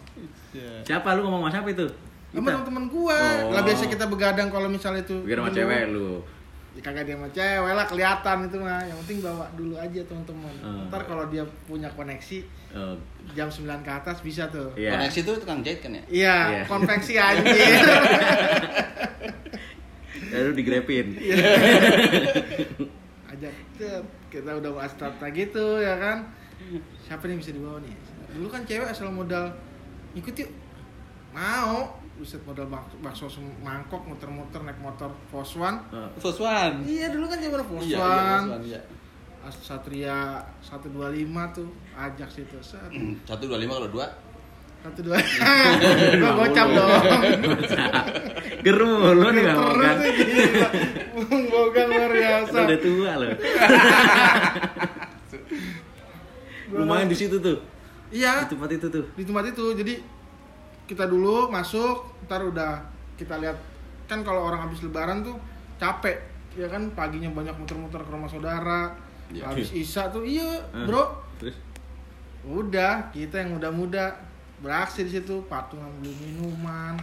Siapa 0.82 1.08
lu 1.12 1.20
ngomong 1.22 1.44
sama 1.44 1.54
siapa 1.54 1.68
itu? 1.70 1.86
sama 2.28 2.44
temen-temen 2.46 2.84
gua 2.88 3.16
Oh. 3.40 3.52
lah 3.52 3.62
biasa 3.62 3.84
kita 3.86 4.04
begadang 4.04 4.48
kalau 4.48 4.68
misalnya 4.68 5.00
itu 5.02 5.16
Biar 5.22 5.38
sama 5.38 5.48
cewek 5.50 5.82
lu. 5.90 6.20
Ya, 6.70 6.80
kagak 6.80 7.04
dia 7.04 7.14
sama 7.14 7.28
cewek 7.28 7.72
lah 7.72 7.84
kelihatan 7.84 8.36
itu 8.44 8.56
mah 8.58 8.80
yang 8.80 8.98
penting 9.02 9.18
bawa 9.20 9.46
dulu 9.52 9.74
aja 9.74 10.00
teman-teman 10.02 10.54
Hmm. 10.58 10.86
ntar 10.86 11.02
kalau 11.02 11.24
dia 11.26 11.44
punya 11.64 11.88
koneksi 11.90 12.40
Oh, 12.68 12.92
jam 13.30 13.48
9 13.48 13.64
ke 13.78 13.90
atas 13.90 14.20
bisa 14.20 14.44
tuh 14.46 14.68
Iya. 14.74 14.92
Koneksi 14.94 15.18
itu 15.18 15.32
tukang 15.38 15.60
jahit 15.60 15.80
kan 15.80 15.90
ya? 15.90 16.02
iya 16.06 16.36
Iya. 16.50 16.62
konveksi 16.66 17.14
anjir 17.24 17.80
Lalu 20.28 20.50
digrepin. 20.54 21.06
ajak 23.28 23.52
cet, 23.72 24.02
kita 24.28 24.50
udah 24.52 24.70
bahas 24.70 24.92
tata 24.94 25.26
gitu 25.30 25.78
ya 25.78 25.94
kan 25.96 26.28
siapa 27.00 27.24
nih 27.24 27.30
yang 27.30 27.40
bisa 27.40 27.52
dibawa 27.52 27.78
nih 27.78 27.94
dulu 28.30 28.48
kan 28.48 28.62
cewek 28.62 28.84
asal 28.86 29.08
modal 29.08 29.48
ikut 30.12 30.34
yuk 30.34 30.50
mau 31.28 31.86
buset 32.14 32.42
modal 32.42 32.66
bakso, 32.66 32.96
bakso 32.98 33.26
mangkok 33.58 34.02
muter-muter 34.04 34.58
naik 34.60 34.78
motor 34.78 35.12
Foswan 35.28 35.78
Oh, 35.90 36.08
Foswan. 36.18 36.82
iya 36.82 37.08
dulu 37.08 37.26
kan 37.26 37.38
zaman 37.38 37.54
Iya, 37.54 37.62
iya, 37.62 37.68
Foswan 37.68 38.40
Foswan, 38.42 38.62
iya. 38.64 38.80
Satria 39.48 40.18
125 40.60 40.92
tuh 41.54 41.68
ajak 41.94 42.28
situ 42.28 42.58
set 42.58 42.90
Satu 43.22 43.46
dua 43.46 43.56
lima 43.56 43.76
kalau 43.76 43.88
dua. 43.88 44.06
satu 44.78 45.00
dua 45.00 45.18
gua 46.20 46.30
gocap 46.38 46.68
dong 46.68 47.02
Geru 48.66 48.90
lu 49.14 49.28
nih 49.30 49.42
gak 49.44 49.56
mau 49.56 49.72
kan? 49.74 49.96
Bogang 51.48 51.88
luar 51.88 52.12
biasa 52.12 52.52
Lu 52.52 52.62
udah 52.64 52.78
tua 52.78 53.12
lo. 53.14 53.26
Lumayan 56.70 57.08
di 57.08 57.16
situ 57.16 57.36
tuh. 57.38 57.56
iya 58.10 58.44
Di 58.44 58.52
tempat 58.52 58.70
itu 58.70 58.86
tuh. 58.88 59.04
di 59.14 59.22
tempat 59.22 59.44
itu 59.46 59.64
jadi 59.74 59.94
kita 60.88 61.04
dulu 61.04 61.46
masuk 61.46 62.24
ntar 62.24 62.40
udah 62.42 62.80
kita 63.14 63.36
lihat. 63.36 63.54
Kan 64.08 64.24
kalau 64.24 64.40
orang 64.42 64.64
habis 64.64 64.80
lebaran 64.80 65.20
tuh 65.20 65.36
capek 65.76 66.16
ya 66.56 66.66
kan? 66.66 66.88
Paginya 66.90 67.28
banyak 67.28 67.52
muter-muter 67.54 68.00
ke 68.00 68.08
rumah 68.08 68.26
saudara 68.26 68.96
Iya. 69.28 69.44
habis 69.44 69.68
isa 69.70 70.08
tuh 70.08 70.24
iya 70.24 70.64
Ah. 70.72 70.88
bro. 70.88 71.04
Terus? 71.36 71.52
Udah 72.42 73.12
kita 73.12 73.38
yang 73.38 73.54
muda-muda. 73.54 74.16
Beraksi 74.58 75.04
di 75.04 75.12
situ 75.12 75.38
patungan 75.46 75.86
beli 76.00 76.10
minuman 76.18 76.98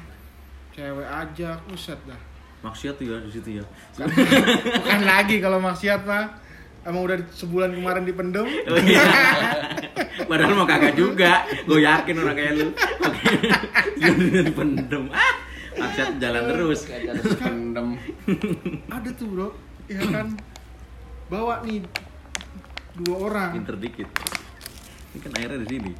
cewek 0.74 1.08
ajak 1.08 1.56
buset 1.66 1.96
dah. 2.04 2.20
Maksiat 2.60 2.98
tuh 2.98 3.08
ya 3.08 3.18
di 3.22 3.32
situ 3.32 3.62
ya. 3.62 3.66
bukan 3.96 5.02
lagi 5.06 5.40
kalau 5.40 5.62
maksiat 5.62 6.04
mah 6.04 6.28
emang 6.86 7.02
udah 7.04 7.18
sebulan 7.34 7.74
kemarin 7.74 8.04
dipendem 8.06 8.48
Oh, 8.70 8.78
iya. 8.78 9.04
Padahal 10.26 10.54
mau 10.58 10.66
kagak 10.66 10.96
juga. 10.98 11.44
Gue 11.68 11.84
yakin 11.86 12.16
orang 12.18 12.36
kayak 12.36 12.54
lu. 12.58 12.68
Sudah 14.00 14.44
dipendem. 14.48 15.04
Ah, 15.12 15.34
maksiat 15.76 16.18
jalan 16.18 16.44
terus. 16.50 16.80
Kayak 16.88 17.20
ada 17.20 17.22
pendem. 17.36 17.88
ada 18.90 19.10
tuh 19.14 19.28
bro 19.30 19.50
ya 19.86 20.02
kan 20.02 20.34
bawa 21.30 21.62
nih 21.62 21.86
dua 23.02 23.16
orang 23.30 23.52
Pinter 23.62 23.78
dikit. 23.78 24.10
Ini 25.14 25.18
kan 25.22 25.32
airnya 25.38 25.62
di 25.62 25.68
sini. 25.70 25.92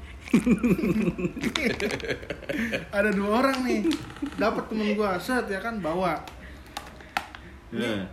ada 2.90 3.10
dua 3.14 3.30
orang 3.46 3.58
nih 3.62 3.82
dapat 4.42 4.64
temen 4.74 4.98
gua 4.98 5.22
set 5.22 5.46
ya 5.48 5.62
kan 5.62 5.78
bawa 5.80 6.18
Nah, 7.76 8.08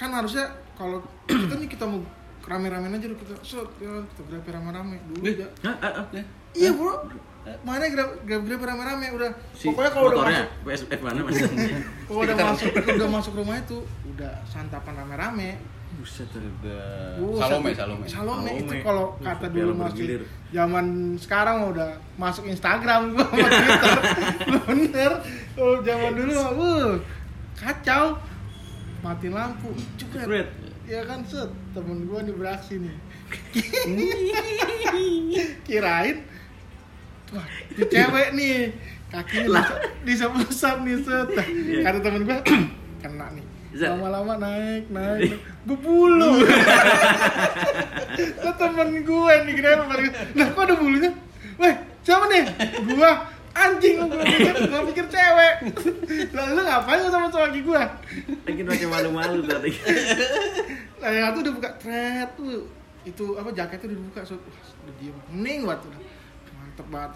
kan 0.00 0.10
harusnya 0.10 0.48
kalau 0.74 0.98
kita 1.30 1.54
nih 1.56 1.68
kita 1.70 1.84
mau 1.86 2.00
rame-ramein 2.44 2.92
aja 3.00 3.06
dulu 3.08 3.16
kita 3.24 3.34
set 3.40 3.68
ya 3.80 3.92
kita 4.04 4.20
grab 4.28 4.44
rame-rame 4.44 4.96
dulu 5.08 5.22
Eh. 5.24 5.48
ah. 5.64 6.04
iya 6.52 6.70
bro 6.76 7.08
mana 7.64 7.84
grab 7.92 8.10
grab 8.24 8.42
grab 8.44 8.62
rame-rame 8.64 9.06
udah 9.16 9.30
Si 9.52 9.68
pokoknya 9.68 9.90
kalau 9.92 10.06
udah 10.12 10.24
masuk 10.24 10.48
PSF 10.64 11.00
mana 11.00 11.20
mas? 11.24 11.36
kalau 12.08 12.20
udah 12.20 12.36
masuk 12.36 12.68
udah 12.72 13.08
masuk 13.08 13.32
rumah 13.36 13.56
itu 13.60 13.78
udah 14.12 14.32
santapan 14.48 14.92
rame-rame 15.04 15.50
Buset. 15.94 16.26
Udah. 16.34 17.14
Uh, 17.22 17.38
Salome, 17.38 17.70
Salome. 17.70 18.06
Salome 18.10 18.50
itu 18.58 18.74
kalau 18.82 19.14
kata 19.22 19.46
dulu 19.46 19.72
masih 19.78 20.26
zaman 20.50 21.14
sekarang 21.14 21.70
udah 21.70 21.94
masuk 22.18 22.50
Instagram 22.50 23.14
gua 23.14 23.22
sama 23.30 23.46
Twitter. 23.46 23.94
Bener. 24.66 25.12
Kalau 25.54 25.74
zaman 25.86 26.10
dulu 26.18 26.32
mah 26.34 26.50
uh, 26.50 26.92
kacau. 27.54 28.18
Mati 29.04 29.28
lampu, 29.28 29.68
cepet. 30.00 30.48
Ya 30.88 31.04
kan 31.04 31.20
set, 31.28 31.52
temen 31.76 32.08
gua 32.08 32.24
nih 32.24 32.32
beraksi 32.32 32.80
nih. 32.80 32.96
Kirain 35.68 36.24
wah, 37.32 37.48
di 37.74 37.82
cewek 37.88 38.28
nih 38.36 38.70
kakinya 39.12 39.64
bisa 40.08 40.32
usap 40.32 40.80
nih 40.88 40.96
set. 41.04 41.28
Kata 41.84 41.98
temen 42.00 42.24
gua 42.24 42.40
kena 43.04 43.28
nih. 43.36 43.44
Lama-lama 43.74 44.38
naik, 44.40 44.88
naik, 44.88 45.34
naik. 45.34 45.40
Bebulu. 45.68 46.40
Itu 48.24 48.50
temen 48.56 48.88
gue 49.02 49.34
nih 49.50 49.54
kira 49.58 49.82
baru 49.82 50.06
Nah 50.32 50.46
kok 50.54 50.62
ada 50.62 50.74
bulunya? 50.78 51.10
Weh 51.58 51.74
siapa 52.06 52.30
nih? 52.30 52.54
Gua 52.86 53.33
anjing 53.54 54.02
lu 54.02 54.06
gue 54.10 54.18
pikir, 54.20 54.54
gue 54.66 54.80
pikir 54.90 55.06
cewek. 55.08 55.54
Lalu 56.34 56.60
ngapain 56.66 56.98
lu 57.00 57.08
sama 57.08 57.30
cowok 57.30 57.48
gue? 57.54 57.82
Lagi 58.44 58.62
pakai 58.66 58.88
malu-malu 58.90 59.40
tadi. 59.46 59.70
Nah 60.98 61.08
yang 61.14 61.24
satu 61.30 61.38
udah 61.46 61.52
buka 61.54 61.70
thread 61.78 62.28
tuh 62.34 62.66
Itu 63.04 63.36
apa 63.36 63.52
jaketnya 63.52 63.92
udah 63.92 63.98
dibuka 64.00 64.20
so, 64.24 64.34
Wah, 64.40 64.64
udah 64.88 64.94
diem, 64.96 65.16
banget 65.28 65.80
udah. 65.86 66.00
Mantep 66.56 66.86
banget. 66.90 67.12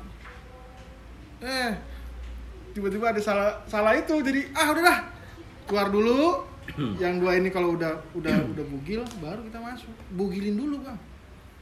Eh 1.43 1.73
tiba-tiba 2.77 3.11
ada 3.11 3.21
salah 3.25 3.51
salah 3.67 3.97
itu 3.97 4.15
jadi 4.23 4.53
ah 4.55 4.71
udahlah 4.71 4.99
keluar 5.67 5.89
dulu. 5.91 6.45
Yang 7.01 7.15
dua 7.25 7.33
ini 7.41 7.49
kalau 7.49 7.73
udah 7.75 7.97
udah 8.13 8.37
udah 8.53 8.65
bugil 8.69 9.01
baru 9.25 9.41
kita 9.49 9.59
masuk. 9.59 9.95
Bugilin 10.13 10.55
dulu 10.55 10.85
bang 10.85 11.08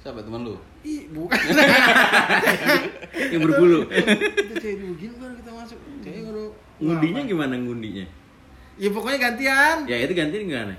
Siapa 0.07 0.23
teman 0.23 0.47
lu? 0.47 0.55
Ih, 0.87 1.11
bukan. 1.11 1.35
Yang 3.35 3.43
berbulu. 3.43 3.91
Itu 3.91 4.55
cewek 4.55 4.77
dulu 4.79 4.93
gini 5.03 5.15
baru 5.19 5.35
kita 5.35 5.51
masuk. 5.51 5.79
Cewek 5.99 6.23
baru. 6.31 6.47
Ngundinya 6.79 7.21
gimana 7.27 7.55
ngundinya? 7.59 8.07
Ya 8.79 8.89
pokoknya 8.95 9.19
gantian. 9.19 9.77
Ya 9.91 9.99
itu 9.99 10.15
gantiin 10.15 10.47
gimana? 10.47 10.79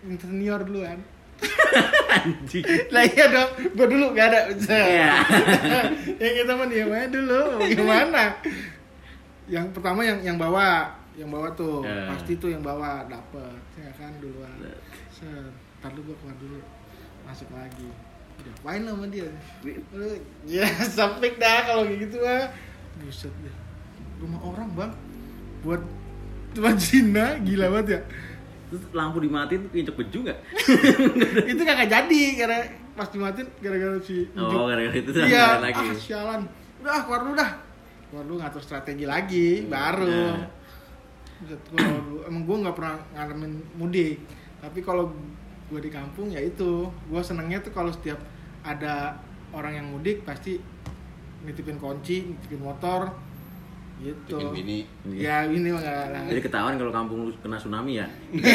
Yang 0.00 0.16
senior 0.24 0.64
duluan. 0.64 0.96
Anjing. 2.16 2.64
Lah 2.88 3.04
iya 3.04 3.24
dong, 3.28 3.50
gua 3.76 3.84
dulu 3.84 4.16
gak 4.16 4.32
ada. 4.32 4.40
Iya. 4.56 5.12
yang 6.24 6.34
kita 6.40 6.52
mah 6.56 6.64
diam 6.64 6.88
aja 6.88 7.08
dulu. 7.12 7.40
Gimana? 7.68 8.32
Yang 9.44 9.66
pertama 9.76 10.00
yang 10.08 10.24
yang 10.24 10.40
bawa, 10.40 10.88
yang 11.20 11.28
bawa 11.28 11.52
tuh 11.52 11.84
Ya. 11.84 12.08
pasti 12.16 12.40
tuh 12.40 12.48
yang 12.48 12.64
bawa 12.64 13.04
dapet, 13.12 13.60
ya 13.76 13.92
kan 14.00 14.08
duluan. 14.24 14.56
Set, 15.12 15.52
ntar 15.84 15.92
dulu 15.92 16.16
gua 16.16 16.16
keluar 16.24 16.36
dulu, 16.40 16.60
masuk 17.28 17.52
lagi. 17.52 17.92
Diapain 18.44 18.80
lo 18.80 18.92
sama 18.92 19.06
dia? 19.08 19.28
Lu, 19.62 20.04
Ya 20.54 20.66
sampai 20.84 21.34
dah 21.34 21.64
kalau 21.64 21.82
kayak 21.84 21.98
gitu 22.02 22.18
ah. 22.20 22.46
Buset 22.96 23.32
deh. 23.40 23.54
Rumah 24.16 24.40
orang 24.42 24.68
bang, 24.70 24.92
buat 25.60 25.82
cuma 26.52 26.70
Cina 26.76 27.34
gila 27.40 27.66
banget 27.72 27.88
ya. 27.90 28.00
Terus 28.64 28.82
lampu 28.90 29.18
dimatiin 29.18 29.62
injek 29.70 29.94
beju 29.94 30.22
nggak? 30.22 30.38
itu 31.50 31.60
kagak 31.60 31.88
jadi 31.88 32.22
karena 32.36 32.58
pas 32.92 33.08
dimatiin 33.08 33.48
gara-gara 33.58 33.98
si 33.98 34.28
Oh, 34.32 34.64
gara-gara 34.64 34.94
itu 34.94 35.10
iya 35.20 35.58
lagi. 35.58 35.82
ah 35.82 35.94
sialan 35.94 36.40
udah 36.78 37.00
keluar 37.02 37.20
dulu 37.22 37.34
dah 37.34 37.50
keluar 38.06 38.24
dulu 38.24 38.36
ngatur 38.38 38.62
strategi 38.62 39.04
lagi 39.04 39.66
baru 39.66 40.06
Nah. 40.06 40.46
Buset, 41.34 41.60
gua 41.68 41.82
emang 42.24 42.42
gue 42.44 42.56
nggak 42.62 42.74
pernah 42.74 42.94
ngalamin 43.12 43.52
mudik 43.74 44.22
tapi 44.58 44.78
kalau 44.80 45.10
gue 45.64 45.80
di 45.80 45.88
kampung 45.88 46.28
ya 46.28 46.38
itu 46.38 46.70
gue 46.86 47.20
senengnya 47.20 47.58
tuh 47.58 47.70
kalau 47.70 47.88
setiap 47.88 48.20
ada 48.60 49.16
orang 49.50 49.74
yang 49.74 49.86
mudik 49.86 50.22
pasti 50.22 50.60
nitipin 51.40 51.76
kunci 51.76 52.24
nitipin 52.26 52.60
motor 52.60 53.08
gitu 53.96 54.36
Bikin 54.50 54.50
bini. 54.52 54.78
ya 55.14 55.46
ini 55.46 55.70
mah 55.70 55.78
nggak 55.78 56.06
lah 56.10 56.22
Jadi 56.26 56.40
ketahuan 56.42 56.74
kalau 56.74 56.90
kampung 56.90 57.18
lu 57.24 57.32
kena 57.38 57.54
tsunami 57.54 57.92
ya. 57.94 58.06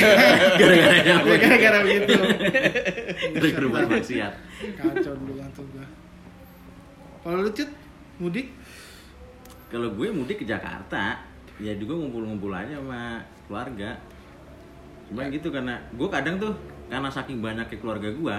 Gara-gara 0.60 0.96
Ya, 1.00 1.16
apa? 1.16 1.32
gara-gara 1.34 1.78
begitu 1.80 2.14
Gara-gara 3.40 3.88
maksiat. 3.90 4.34
kacau 4.76 5.14
dulu 5.16 5.34
kantor 5.40 5.66
gua 5.72 5.86
Kalau 7.20 7.38
lu 7.40 7.50
cut 7.50 7.70
mudik? 8.20 8.48
Kalau 9.70 9.88
gue 9.90 10.08
mudik 10.10 10.38
ke 10.40 10.46
Jakarta, 10.46 11.24
ya 11.56 11.72
juga 11.74 11.94
ngumpul-ngumpul 11.96 12.52
aja 12.52 12.76
sama 12.76 13.22
keluarga. 13.46 13.96
Cuma 15.08 15.24
Ya. 15.24 15.32
gitu 15.32 15.48
karena 15.50 15.78
gue 15.90 16.08
kadang 16.10 16.36
tuh 16.36 16.52
karena 16.90 17.10
saking 17.10 17.40
banyaknya 17.40 17.78
keluarga 17.78 18.10
gue, 18.10 18.36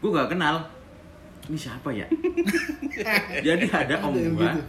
gue 0.00 0.10
gak 0.14 0.30
kenal 0.30 0.62
ini 1.44 1.58
siapa 1.60 1.92
ya. 1.92 2.06
Jadi 3.46 3.68
ada 3.68 4.00
om 4.00 4.16
gue 4.16 4.32
gitu. 4.32 4.60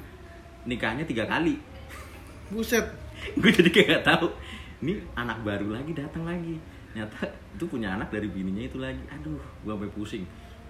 nikahnya 0.67 1.07
tiga 1.07 1.23
kali. 1.23 1.55
Buset. 2.51 2.83
gue 3.39 3.51
jadi 3.51 3.69
kayak 3.71 3.87
gak 3.99 4.05
tahu. 4.11 4.27
Ini 4.83 4.99
anak 5.15 5.39
baru 5.47 5.71
lagi 5.71 5.95
datang 5.95 6.27
lagi. 6.27 6.59
Nyata 6.91 7.31
itu 7.55 7.65
punya 7.65 7.95
anak 7.95 8.11
dari 8.11 8.27
bininya 8.27 8.67
itu 8.67 8.77
lagi. 8.77 8.99
Aduh, 9.07 9.39
gue 9.39 9.71
sampai 9.71 9.91
pusing. 9.95 10.23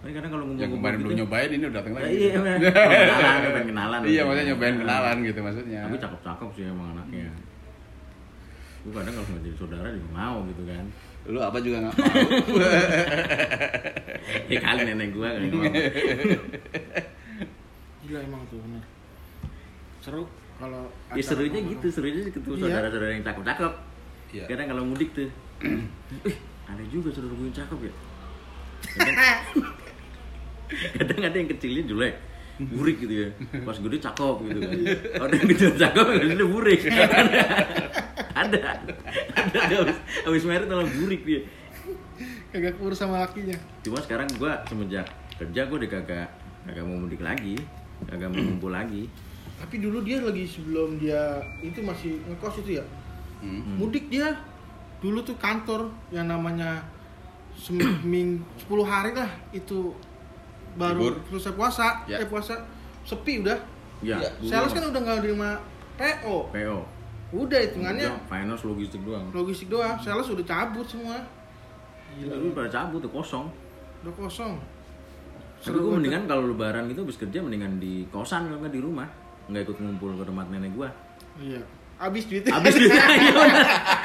Makanya 0.05 0.15
kadang 0.21 0.31
kalau 0.37 0.43
Yang 0.45 0.49
ngumpul-ngumpul 0.53 0.77
kemarin 0.77 0.97
belum 1.01 1.09
gitu, 1.09 1.19
nyobain 1.25 1.49
ini 1.49 1.63
udah 1.65 1.77
datang 1.81 1.93
lagi. 1.97 2.13
iya, 2.13 2.31
kenalan, 2.37 3.37
dia 3.41 3.49
pengen 3.49 3.67
kenalan. 3.73 3.99
Iya, 4.05 4.21
maksudnya 4.21 4.45
nyobain 4.53 4.75
kenalan 4.77 5.15
gitu 5.25 5.39
maksudnya. 5.41 5.81
Tapi 5.89 5.97
cakep-cakep 5.97 6.49
sih 6.53 6.63
emang 6.69 6.87
anaknya. 6.93 7.27
Gue 8.85 8.93
kadang 8.93 9.13
kalau 9.17 9.27
nggak 9.33 9.41
jadi 9.41 9.57
saudara 9.57 9.87
juga 9.89 10.09
mau 10.13 10.37
gitu 10.45 10.63
kan. 10.69 10.85
Lu 11.25 11.39
apa 11.39 11.57
juga 11.57 11.77
nggak 11.81 11.93
mau. 11.93 12.05
Ya 14.45 14.59
kali 14.59 14.81
nenek 14.83 15.09
gue 15.11 15.25
kan. 15.25 15.41
Gila 18.01 18.19
emang 18.21 18.41
tuh 18.47 18.57
bener. 18.59 18.83
Seru 19.99 20.25
kalau 20.55 20.85
Ya 21.11 21.21
serunya 21.21 21.59
nongkrong. 21.59 21.71
gitu, 21.75 21.87
serunya 21.91 22.21
ketemu 22.25 22.53
Iya. 22.55 22.61
saudara-saudara 22.63 23.11
yang 23.11 23.23
cakep-cakep. 23.23 23.73
Iya. 24.31 24.43
Kadang 24.45 24.67
kalau 24.69 24.83
mudik 24.83 25.09
tuh, 25.11 25.29
eh 26.29 26.35
ada 26.65 26.83
juga 26.87 27.09
saudara 27.09 27.33
gue 27.33 27.45
yang 27.45 27.57
cakep 27.57 27.79
ya. 27.81 27.93
Kadang, 28.95 29.17
kadang 30.97 31.19
ada 31.23 31.37
yang 31.37 31.49
kecilnya 31.51 31.83
jelek, 31.85 32.13
burik 32.59 32.97
gitu 33.03 33.13
ya. 33.27 33.29
Pas 33.67 33.77
gede 33.77 33.97
cakep 33.99 34.35
gitu 34.47 34.59
kan. 34.63 34.71
Kalau 35.11 35.25
ada 35.27 35.35
yang 35.35 35.49
kecil 35.51 35.69
cakep, 35.75 36.05
yang 36.07 36.31
gede 36.35 36.45
burik. 36.47 36.79
ada, 38.41 38.59
ada 39.35 39.75
habis, 39.83 39.97
habis 40.23 40.43
merit 40.47 40.67
malah 40.67 40.87
burik 40.87 41.21
dia. 41.27 41.41
Kagak 42.55 42.79
kurus 42.79 42.99
sama 43.03 43.27
lakinya. 43.27 43.55
Cuma 43.83 43.99
sekarang 43.99 44.31
gua 44.39 44.63
semenjak 44.67 45.07
kerja 45.35 45.67
gua 45.67 45.77
udah 45.83 45.91
kagak 45.91 46.27
kagak 46.63 46.83
mau 46.87 46.97
mudik 47.03 47.19
lagi, 47.19 47.59
kagak 48.07 48.31
mau 48.31 48.39
ngumpul 48.39 48.71
lagi. 48.71 49.11
Tapi 49.59 49.75
dulu 49.79 50.03
dia 50.03 50.23
lagi 50.23 50.47
sebelum 50.47 50.99
dia 50.99 51.39
itu 51.59 51.79
masih 51.83 52.23
ngekos 52.31 52.63
itu 52.63 52.79
ya. 52.79 52.85
Hmm. 53.43 53.75
Mudik 53.75 54.07
dia 54.07 54.35
dulu 55.03 55.19
tuh 55.21 55.35
kantor 55.35 55.91
yang 56.09 56.31
namanya 56.31 56.81
seming 57.55 58.43
10 58.67 58.71
hari 58.87 59.11
lah 59.15 59.31
itu 59.51 59.91
baru 60.75 60.99
Libur. 61.01 61.13
selesai 61.29 61.53
puasa, 61.53 61.87
Ya. 62.05 62.19
eh 62.19 62.27
puasa 62.27 62.53
sepi 63.01 63.39
udah. 63.39 63.57
Ya, 63.99 64.17
Iya, 64.17 64.29
gua 64.37 64.49
Sales 64.49 64.71
kan 64.71 64.83
udah 64.85 65.01
nggak 65.01 65.19
terima 65.21 65.49
PO. 65.95 66.51
PO. 66.51 66.79
Udah 67.33 67.59
hitungannya 67.59 68.07
Udah, 68.07 68.27
finance 68.27 68.63
logistik 68.63 69.01
doang. 69.01 69.25
logistik 69.31 69.67
doang. 69.67 69.95
Sales 69.97 70.27
udah 70.27 70.43
cabut 70.43 70.83
semua. 70.83 71.17
Gila, 72.13 72.35
lu 72.37 72.51
pada 72.51 72.69
cabut 72.69 72.99
tuh 72.99 73.09
kosong. 73.09 73.47
Udah 74.01 74.13
kosong. 74.13 74.55
Tapi 75.57 75.75
gue 75.75 75.91
mendingan 75.91 76.23
kalau 76.25 76.45
lebaran 76.45 76.85
itu 76.85 77.01
habis 77.01 77.17
kerja 77.17 77.39
mendingan 77.39 77.75
di 77.75 78.05
kosan 78.07 78.45
kalau 78.45 78.61
nggak 78.61 78.71
di 78.71 78.79
rumah. 78.79 79.07
Nggak 79.47 79.65
ikut 79.65 79.77
ngumpul 79.79 80.13
ke 80.13 80.23
tempat 80.23 80.45
nenek 80.47 80.71
gua. 80.71 80.89
Iya. 81.35 81.63
Abis 81.97 82.27
duitnya. 82.27 82.51
Habis 82.51 82.75
duitnya 82.75 83.03
iya 83.15 83.31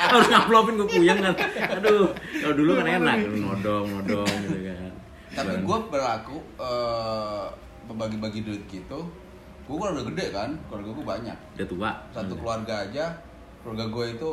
harus 0.07 0.27
ngaplopin 0.27 0.75
gue 0.77 0.89
puyeng 0.89 1.19
kan. 1.21 1.35
Aduh, 1.75 2.07
kalau 2.15 2.55
dulu 2.55 2.71
kan 2.77 2.87
enak 2.89 3.17
nodong 3.29 3.87
nodong 3.93 4.31
gitu 4.47 4.59
kan. 4.65 4.93
Tapi 5.31 5.53
gue 5.61 5.79
berlaku 5.87 6.37
eh, 6.57 7.47
membagi-bagi 7.85 8.41
duit 8.43 8.63
gitu. 8.67 9.01
Gue 9.65 9.77
kan 9.77 9.95
udah 9.95 10.05
gede 10.05 10.27
kan, 10.31 10.51
keluarga 10.67 10.91
gue 10.91 11.07
banyak. 11.07 11.37
udah 11.55 11.67
tua. 11.67 11.91
Satu 12.11 12.35
keluarga 12.35 12.75
aja, 12.83 13.07
keluarga 13.63 13.87
gue 13.87 14.05
itu 14.15 14.31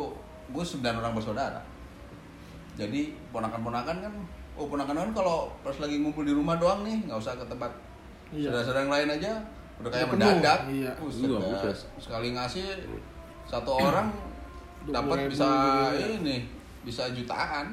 gue 0.47 0.63
sembilan 0.63 0.95
orang 0.97 1.13
bersaudara. 1.13 1.61
Jadi 2.73 3.13
ponakan-ponakan 3.29 3.95
kan, 3.99 4.13
oh 4.53 4.65
ponakan 4.65 4.95
kan 4.95 5.11
kalau 5.11 5.49
pas 5.61 5.73
lagi 5.75 5.97
ngumpul 5.97 6.21
di 6.21 6.33
rumah 6.33 6.57
doang 6.57 6.81
nih, 6.81 7.05
nggak 7.05 7.17
usah 7.17 7.33
ke 7.33 7.45
tempat 7.45 7.69
Iya. 8.27 8.49
saudara-saudara 8.51 8.81
yang 8.81 8.93
lain 8.93 9.09
aja, 9.13 9.31
udah 9.77 9.89
kayak 9.89 10.07
penuh, 10.09 10.19
mendadak. 10.19 10.59
iya. 10.67 10.91
Buset 10.97 11.25
Iya. 11.25 11.71
Sekali 11.97 12.27
ngasih 12.33 12.65
satu 13.45 13.71
orang 13.73 14.07
dapat 14.87 15.17
20.000 15.25 15.31
bisa 15.31 15.47
gitu 15.47 16.01
ya. 16.01 16.07
ini, 16.17 16.37
bisa 16.81 17.03
jutaan. 17.11 17.65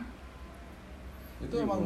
Itu 1.40 1.54
Iya, 1.54 1.64
emang. 1.64 1.80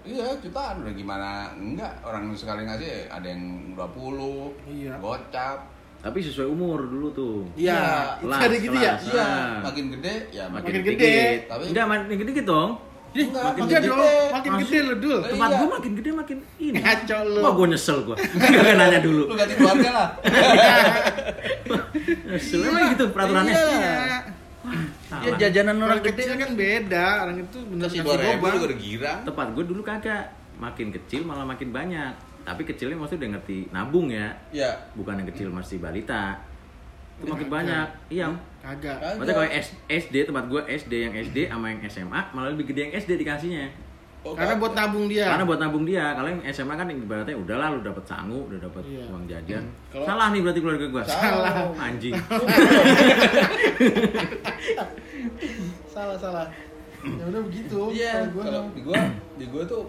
Iya 0.00 0.32
jutaan 0.38 0.80
udah 0.80 0.90
gimana 0.90 1.52
enggak 1.52 1.92
orang 2.00 2.32
sekali 2.32 2.62
ngasih 2.62 3.04
ada 3.06 3.26
yang 3.26 3.72
20 3.72 4.52
Iya. 4.66 4.96
gocap 4.96 5.58
Tapi 6.00 6.18
sesuai 6.18 6.48
umur 6.48 6.82
dulu 6.82 7.10
tuh. 7.10 7.38
Iya, 7.54 8.16
itu 8.16 8.24
Kelas, 8.24 8.40
ada 8.40 8.56
gitu 8.56 8.74
ya. 8.74 8.92
iya 8.96 9.20
Ah. 9.20 9.60
makin 9.60 9.84
gede 9.92 10.14
ya 10.30 10.44
makin, 10.46 10.64
Makin 10.64 10.72
dikit. 10.80 10.96
gede. 10.96 11.44
Tapi- 11.44 11.68
Enggak, 11.68 11.86
makin 11.86 12.18
gede 12.18 12.42
dong. 12.42 12.70
Enggak, 13.10 13.42
makin 13.44 13.60
Iya 13.60 13.76
gede. 13.76 13.88
dong, 13.90 14.28
makin 14.32 14.52
gede 14.56 14.78
lo 14.80 14.94
dul. 14.96 15.20
Eh, 15.20 15.28
Tempat 15.28 15.46
iya. 15.46 15.58
gua 15.58 15.68
makin 15.70 15.92
gede 15.92 16.10
makin 16.14 16.38
ini. 16.58 16.78
Ngaco 16.80 17.18
lu. 17.26 17.40
Wah, 17.42 17.52
gua 17.52 17.66
nyesel 17.68 17.98
gua. 18.02 18.16
Gak 18.16 18.74
nanya 18.74 18.98
dulu. 18.98 19.22
lu 19.26 19.34
ganti 19.34 19.54
keluarga 19.54 19.90
lah 19.92 20.08
Nyesel 22.26 22.62
emang 22.62 22.90
gitu 22.90 23.04
peraturannya. 23.10 23.52
Iya. 23.52 24.39
Salah. 25.02 25.24
ya 25.24 25.30
jajanan 25.40 25.76
Orang 25.76 25.98
orang 25.98 26.04
kecil 26.04 26.36
kan 26.36 26.50
beda, 26.52 27.06
orang 27.24 27.36
itu 27.38 27.58
bener 27.64 27.88
ribu 27.88 28.04
gobang. 28.06 28.52
juga 28.52 28.66
udah 28.66 28.78
girang 28.78 29.18
Tempat 29.24 29.46
gua 29.50 29.64
dulu 29.64 29.82
kagak. 29.82 30.24
Makin 30.56 30.88
kecil 30.92 31.20
malah 31.24 31.42
makin 31.42 31.68
banyak. 31.70 32.12
Tapi 32.40 32.62
kecilnya 32.62 32.96
maksudnya 32.96 33.20
udah 33.22 33.30
ngerti 33.36 33.58
nabung 33.70 34.06
ya. 34.08 34.28
ya 34.50 34.70
Bukan 34.92 35.16
yang 35.16 35.28
kecil 35.28 35.48
masih 35.48 35.76
balita. 35.76 36.36
Itu 37.16 37.24
Iya, 37.24 37.30
makin 37.30 37.46
kagak. 37.46 37.56
banyak. 37.56 37.86
Iya. 38.08 38.26
Kagak. 38.60 38.96
Kagak. 38.96 39.16
Maksudnya 39.16 39.34
kalau 39.34 39.48
SD 39.88 40.14
tempat 40.24 40.44
gua 40.46 40.62
SD 40.64 40.92
yang 41.00 41.14
SD 41.16 41.38
sama 41.46 41.66
yang 41.68 41.80
SMA 41.86 42.20
malah 42.30 42.48
lebih 42.50 42.68
gede 42.68 42.80
yang 42.86 42.94
SD 42.94 43.10
dikasihnya. 43.16 43.66
Oh, 44.20 44.36
Karena 44.36 44.52
kagak. 44.52 44.60
buat 44.60 44.72
nabung 44.74 45.06
dia. 45.06 45.24
Karena 45.26 45.44
buat 45.44 45.56
nabung 45.58 45.84
dia. 45.84 46.04
Kalau 46.12 46.28
yang 46.28 46.42
SMA 46.46 46.74
kan 46.74 46.84
ibaratnya 46.86 47.32
udahlah 47.34 47.68
lu 47.70 47.80
dapat 47.80 48.04
sangu, 48.04 48.44
udah 48.44 48.60
dapat 48.60 48.82
Iya. 48.84 49.04
uang 49.08 49.24
jajan. 49.24 49.64
Kalau- 49.88 50.04
Salah 50.04 50.26
nih 50.28 50.40
berarti 50.40 50.60
keluarga 50.60 50.86
gua. 50.86 51.02
Salah. 51.02 51.52
Anjing. 51.74 52.12
salah 55.86 56.16
salah. 56.16 56.46
Ya 57.00 57.24
udah 57.26 57.42
begitu. 57.42 57.80
iya 57.90 58.28
Kalau 58.28 58.68
di 58.70 58.80
gua 58.82 59.00
di 59.34 59.44
gua 59.48 59.62
tuh 59.64 59.82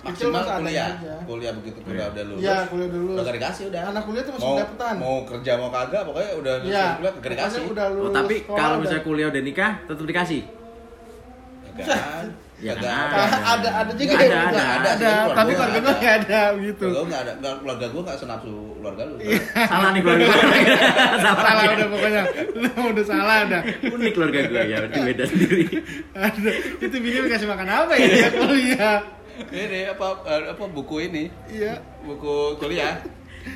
maksimal 0.00 0.42
kuliah 0.42 0.90
aja. 0.96 1.14
kuliah 1.22 1.52
begitu 1.54 1.78
kuliah 1.80 2.00
Iya. 2.02 2.10
udah 2.10 2.24
lulus 2.26 2.40
Iya, 2.40 2.56
kuliah 2.66 2.88
dulu. 2.90 3.10
udah 3.12 3.22
gak 3.22 3.36
dikasih 3.36 3.64
udah 3.68 3.80
Anak 3.86 4.02
kuliah 4.02 4.22
tuh 4.24 4.32
masih 4.32 4.46
mau 4.46 4.56
dapetan. 4.58 4.94
mau 4.96 5.16
kerja 5.24 5.52
mau 5.54 5.68
kagak 5.70 6.02
pokoknya 6.02 6.30
udah 6.34 6.52
lulus 6.58 6.72
Iya. 6.72 6.86
kuliah 6.96 7.12
gak 7.14 7.30
dikasih 7.30 7.60
udah 7.68 7.86
lulus 7.90 8.02
Oh, 8.02 8.12
tapi 8.12 8.34
kalau 8.42 8.58
udah- 8.58 8.80
misalnya 8.80 9.04
kuliah 9.04 9.28
udah 9.28 9.42
nikah 9.44 9.72
tetap 9.84 10.04
dikasih. 10.04 10.42
Kagak. 11.70 12.00
Ya, 12.60 12.76
Kagak 12.76 12.92
kan 12.92 13.08
Ah, 13.08 13.24
ada. 13.24 13.38
ada 13.56 13.68
ada 13.72 13.92
juga 13.96 14.12
Ada, 14.14 14.28
ada, 14.28 14.60
ada. 14.60 14.88
ada, 14.92 15.10
tapi 15.32 15.50
keluarga 15.56 15.78
gua 15.80 15.94
nggak 15.96 16.14
ada 16.20 16.40
gitu. 16.60 16.86
Gua 16.92 17.04
nggak 17.08 17.22
ada, 17.24 17.32
keluarga 17.56 17.86
gua 17.88 18.02
nggak 18.04 18.18
senapsu 18.20 18.52
keluarga 18.76 19.02
lu. 19.08 19.16
Salah 19.56 19.88
nih 19.90 20.00
keluarga 20.04 20.24
gua. 20.28 20.36
salah. 21.24 21.52
Udah 21.72 21.88
pokoknya. 21.88 22.22
Udah 22.84 23.04
salah 23.08 23.38
dah. 23.48 23.62
Unik 23.64 24.12
keluarga 24.12 24.38
gua 24.44 24.62
ya, 24.62 24.76
berarti 24.84 24.98
beda 25.00 25.24
sendiri. 25.24 25.64
Ada. 26.12 26.50
Itu 26.78 26.96
bini 26.96 27.18
kasih 27.26 27.48
makan 27.48 27.68
apa 27.68 27.92
ya 27.96 28.28
kuliah? 28.30 28.98
Ini 29.40 29.80
apa 29.88 30.06
eh, 30.28 30.42
apa 30.52 30.64
buku 30.68 30.96
ini? 31.00 31.24
Iya. 31.48 31.80
Buku 32.04 32.60
kuliah. 32.60 33.00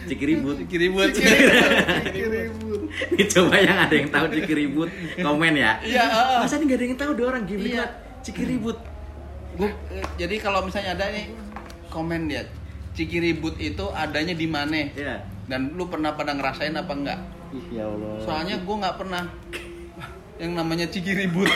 Cikiribut. 0.08 0.64
Cikiribut. 0.64 1.12
Ribut. 1.12 2.80
Ini 3.20 3.24
coba 3.36 3.54
yang 3.60 3.78
ada 3.84 3.92
yang 3.92 4.08
tahu 4.08 4.26
Cikiribut 4.32 4.88
komen 5.20 5.52
ya. 5.52 5.76
Iya, 5.84 6.04
heeh. 6.08 6.38
Masa 6.40 6.56
nih 6.56 6.66
gak 6.66 6.78
ada 6.80 6.84
yang 6.88 6.96
tahu 6.96 7.12
dua 7.12 7.26
orang 7.36 7.44
gimmick 7.44 7.76
Iya. 7.76 7.84
Cikiribut. 8.24 8.80
Eh, 9.56 9.72
jadi 10.16 10.34
kalau 10.38 10.62
misalnya 10.62 10.94
ada 10.94 11.06
nih 11.08 11.30
komen 11.88 12.26
dia, 12.26 12.42
Cikiribut 12.92 13.58
itu 13.58 13.86
adanya 13.90 14.32
di 14.32 14.46
mana? 14.46 14.90
Ya. 14.92 15.22
Dan 15.44 15.74
lu 15.74 15.86
pernah 15.86 16.12
pada 16.12 16.30
ngerasain 16.30 16.72
apa 16.72 16.90
enggak? 16.90 17.18
Ih, 17.50 17.78
ya 17.78 17.84
Allah. 17.84 18.18
Soalnya 18.20 18.56
gua 18.60 18.76
nggak 18.82 18.96
pernah 18.96 19.22
yang 20.36 20.52
namanya 20.54 20.86
Cikiribut. 20.86 21.46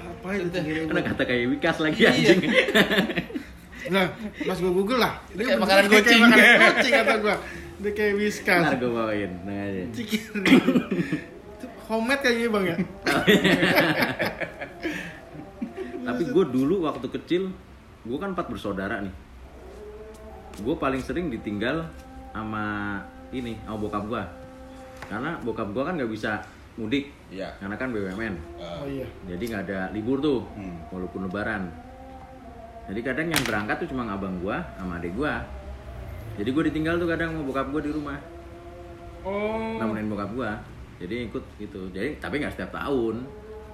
Apa 0.00 0.28
itu? 0.34 0.48
Karena 0.52 1.02
kata 1.02 1.22
kayak 1.22 1.44
Wikas 1.50 1.76
lagi 1.78 2.00
Iya. 2.00 2.10
anjing. 2.10 2.40
Nah, 3.90 4.04
pas 4.46 4.56
gua 4.56 4.72
google 4.72 5.00
lah. 5.00 5.18
Ini 5.28 5.34
Dia 5.34 5.44
kayak 5.44 5.60
makanan 5.60 5.84
kayak 5.84 6.04
kucing. 6.06 6.20
makanan 6.22 6.56
kucing 6.70 6.92
kata 6.94 7.14
gua. 7.18 7.36
Dia 7.82 7.92
kayak 7.92 8.14
whiskas. 8.14 8.62
Ntar 8.62 8.76
gue 8.78 8.90
bawain, 8.94 9.30
tenang 9.42 9.58
aja. 9.58 9.82
Cikiri. 9.90 10.54
Itu 11.58 11.66
homemade 11.90 12.20
kayaknya 12.22 12.48
bang 12.48 12.64
ya. 12.64 12.76
Tapi 16.12 16.28
gue 16.28 16.44
dulu 16.46 16.84
waktu 16.84 17.08
kecil, 17.08 17.42
gue 18.04 18.18
kan 18.20 18.36
empat 18.36 18.46
bersaudara 18.46 19.00
nih. 19.00 19.14
Gue 20.60 20.76
paling 20.76 21.00
sering 21.00 21.32
ditinggal 21.32 21.88
sama 22.30 23.00
ini, 23.32 23.56
sama 23.64 23.80
bokap 23.80 24.04
gue. 24.04 24.22
Karena 25.08 25.40
bokap 25.40 25.72
gue 25.72 25.82
kan 25.82 25.96
nggak 25.96 26.12
bisa 26.12 26.44
mudik, 26.72 27.08
Iya. 27.28 27.52
karena 27.56 27.76
kan 27.76 27.88
BUMN. 27.88 28.34
Oh 28.56 28.84
iya. 28.84 29.08
Jadi 29.24 29.42
nggak 29.44 29.62
ada 29.66 29.80
libur 29.90 30.20
tuh, 30.20 30.44
Hmm. 30.52 30.84
walaupun 30.88 31.24
lebaran. 31.24 31.68
Jadi 32.82 33.00
kadang 33.00 33.28
yang 33.28 33.42
berangkat 33.42 33.76
tuh 33.80 33.88
cuma 33.88 34.04
abang 34.06 34.36
gue 34.38 34.56
sama 34.76 34.98
adik 34.98 35.14
gue. 35.14 35.32
jadi 36.32 36.48
gue 36.48 36.64
ditinggal 36.72 36.96
tuh 36.96 37.04
kadang 37.06 37.36
mau 37.36 37.44
bokap 37.44 37.68
gue 37.68 37.82
di 37.84 37.92
rumah 37.92 38.16
Oh. 39.20 39.76
nemenin 39.76 40.08
bokap 40.08 40.32
gue 40.32 40.50
jadi 40.96 41.28
ikut 41.28 41.44
gitu 41.60 41.92
jadi 41.92 42.16
tapi 42.16 42.40
nggak 42.40 42.56
setiap 42.56 42.72
tahun 42.72 43.20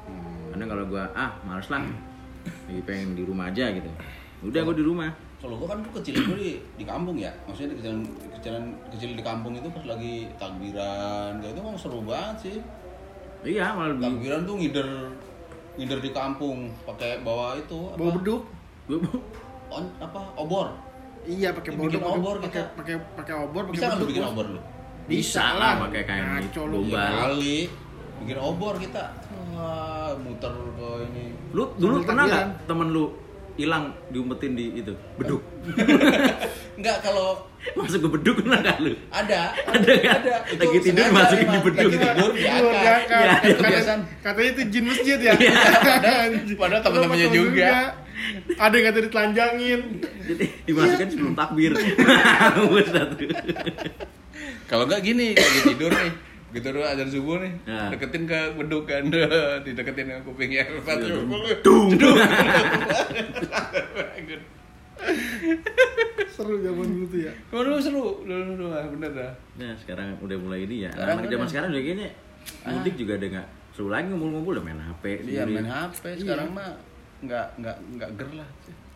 Hmm. 0.03 0.51
karena 0.51 0.65
kalau 0.67 0.85
gue 0.91 0.99
ah 1.15 1.39
males 1.47 1.71
lah 1.71 1.87
lagi 2.67 2.83
pengen 2.85 3.15
di 3.15 3.23
rumah 3.23 3.49
aja 3.49 3.71
gitu 3.71 3.91
udah 4.39 4.61
gue 4.63 4.77
di 4.79 4.87
rumah 4.87 5.11
Kalau 5.39 5.55
gua 5.55 5.71
kan 5.71 5.79
tuh 5.87 6.03
kecil 6.03 6.19
gue 6.19 6.35
di, 6.35 6.51
di 6.75 6.83
kampung 6.83 7.15
ya, 7.15 7.31
maksudnya 7.47 7.71
di 7.71 7.79
kecilan, 7.79 8.03
kecilan 8.35 8.65
kecil 8.91 9.11
di 9.15 9.23
kampung 9.23 9.55
itu 9.55 9.71
pas 9.71 9.87
lagi 9.87 10.27
takbiran, 10.35 11.39
kayak 11.39 11.55
itu 11.55 11.61
emang 11.63 11.79
seru 11.79 12.03
banget 12.03 12.37
sih. 12.43 12.57
iya 13.47 13.71
malah 13.71 13.95
lebih 13.95 14.03
Takbiran 14.03 14.41
tuh 14.43 14.55
ngider 14.59 14.89
ngider 15.79 15.99
di 16.03 16.11
kampung 16.11 16.75
pakai 16.83 17.23
bawa 17.23 17.55
itu 17.55 17.79
apa? 17.87 18.03
Bawa 18.03 18.11
beduk. 18.19 18.43
gue 18.91 18.99
On, 19.71 19.85
apa 20.03 20.21
obor. 20.35 20.75
Iya 21.23 21.55
pakai 21.55 21.71
Bikin 21.71 21.87
beduk, 21.87 22.03
obor 22.03 22.37
pakai 22.43 22.63
kita. 22.67 22.75
pakai 22.75 22.95
pakai 23.15 23.35
obor, 23.39 23.63
pakai 23.71 23.75
Bisa 23.79 23.87
kan 23.87 23.95
lu 23.95 24.01
beduk, 24.03 24.11
bikin 24.11 24.27
obor 24.27 24.47
lu? 24.51 24.61
bisa 25.07 25.45
lah 25.55 25.73
pakai 25.87 26.03
kain 26.03 26.25
Ngaco 26.35 26.63
lu. 26.67 26.75
gombal 26.83 26.99
Iya 26.99 27.15
kali. 27.15 27.57
Bikin 28.19 28.37
obor 28.37 28.75
kita. 28.77 29.05
Wah, 29.51 30.13
muter 30.17 30.51
ke 30.53 30.89
ini. 31.07 31.25
lu 31.49 31.65
dulu 31.75 31.95
Sambil 31.97 32.07
pernah 32.07 32.25
nggak 32.25 32.43
takbiran. 32.45 32.69
temen 32.69 32.89
lu 32.89 33.05
hilang 33.55 33.85
diumpetin 34.09 34.53
di 34.53 34.71
itu 34.77 34.93
beduk 35.17 35.43
Enggak 36.79 36.97
kalau 37.01 37.43
masuk 37.75 37.99
ke 38.01 38.09
beduk 38.13 38.35
pernah 38.39 38.61
nggak 38.61 38.79
lu 38.79 38.93
ada 39.11 39.51
Ada 39.67 39.91
nggak? 39.91 40.15
ada 40.15 40.35
Itu 40.47 40.63
Lagi 40.63 40.79
tidur 40.79 41.03
sengaja 41.03 41.17
masukin 41.17 41.47
di 41.49 41.59
beduk. 41.59 41.91
lagi 41.91 41.99
tidur 41.99 42.31
diangkat. 42.71 43.19
Iya, 43.19 43.35
Kata- 43.35 43.57
kebiasaan. 43.59 44.01
Katanya 44.23 44.51
itu 44.53 44.63
jin 44.69 44.85
masjid 44.87 45.19
ya. 45.19 45.33
padahal 46.61 46.81
temen-temennya 46.81 47.27
Temen 47.27 47.39
juga. 47.41 47.71
Ada 48.57 48.75
yang 48.75 48.85
kata 48.85 48.99
ditelanjangin. 49.01 49.81
jadi 50.23 50.45
dimasukin 50.65 51.09
sebelum 51.09 51.33
takbir 51.33 51.73
Kalau 54.69 54.85
enggak 54.85 55.01
gini, 55.01 55.33
lagi 55.33 55.61
tidur 55.65 55.91
nih. 55.91 56.13
Begitu 56.49 56.73
dulu 56.73 56.81
azan 56.83 57.09
subuh 57.09 57.37
nih, 57.39 57.53
Nah. 57.69 57.93
deketin 57.93 58.25
ke 58.25 58.41
beduk 58.57 58.89
kan, 58.89 59.05
dideketin 59.65 60.09
ke 60.09 60.17
kupingnya. 60.25 60.65
dung. 61.61 61.93
Seru 66.29 66.55
zaman 66.63 66.87
dulu 66.87 67.05
tuh 67.09 67.21
ya. 67.27 67.33
Oh, 67.51 67.61
dulu 67.61 67.79
seru, 67.79 68.05
dulu 68.23 68.55
dulu 68.55 68.67
ah, 68.71 68.87
bener 68.87 69.11
dah. 69.11 69.33
nah 69.59 69.75
sekarang 69.75 70.15
udah 70.19 70.39
mulai 70.39 70.65
ini 70.65 70.87
ya. 70.87 70.91
Sekarang 70.95 71.17
anak 71.19 71.27
zaman 71.27 71.39
udah. 71.39 71.51
sekarang 71.51 71.69
juga 71.71 71.83
kayaknya 71.85 72.09
mudik 72.65 72.95
juga 72.97 73.13
ada 73.15 73.27
nggak? 73.29 73.47
Seru 73.75 73.89
lagi 73.89 74.07
ngumpul-ngumpul 74.09 74.53
udah 74.55 74.65
main 74.65 74.81
hp 74.81 75.05
Iya 75.23 75.43
main 75.45 75.67
HP 75.67 76.03
sekarang 76.19 76.49
mah 76.51 76.71
nggak 77.19 77.47
nggak 77.59 77.77
nggak 77.95 78.11
ger 78.15 78.31
lah, 78.33 78.49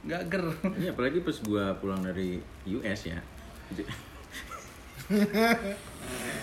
nggak 0.06 0.22
ger. 0.30 0.44
Iya, 0.78 0.90
apalagi 0.94 1.18
pas 1.20 1.36
gua 1.42 1.64
pulang 1.76 2.00
dari 2.00 2.38
US 2.68 3.00
ya 3.04 3.18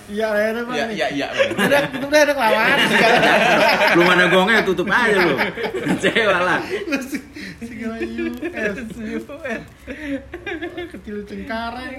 Iya, 0.10 0.26
akhirnya 0.26 0.64
Iya 0.66 0.84
nih. 0.84 0.96
iya 0.96 1.08
iya. 1.12 1.28
Udah, 1.54 1.82
udah 2.02 2.20
ada 2.20 2.34
kelamaan 2.34 2.78
belum 3.94 4.08
ada 4.10 4.26
gongnya 4.28 4.62
tutup 4.66 4.88
aja 4.88 5.20
lu 5.22 5.36
kecewa 5.86 6.38
lah 6.40 6.60
Segala 7.62 7.96
US. 8.02 8.76
Kecil 10.90 11.18
cengkareng. 11.24 11.96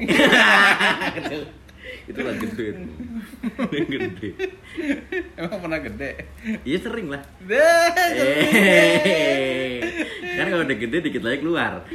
itu 2.03 2.19
lah 2.19 2.35
gede 2.37 2.67
itu 3.71 3.87
gede 3.89 4.29
Emang 5.37 5.59
pernah 5.61 5.81
gede. 5.81 6.11
iya 6.63 6.77
sering 6.77 7.09
lah 7.09 7.23
Deh. 7.41 7.89
Eh, 8.19 9.81
kan 10.35 10.47
kalau 10.49 10.65
udah 10.65 10.77
gede 10.77 10.97
dikit 11.01 11.23
lagi 11.23 11.39
keluar. 11.39 11.85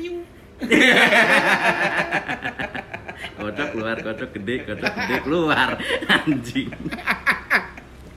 kocok 3.37 3.67
keluar, 3.73 3.97
kocok 4.01 4.29
gede, 4.35 4.55
kocok 4.65 4.93
gede 4.95 5.15
keluar. 5.23 5.69
Anjing. 6.15 6.71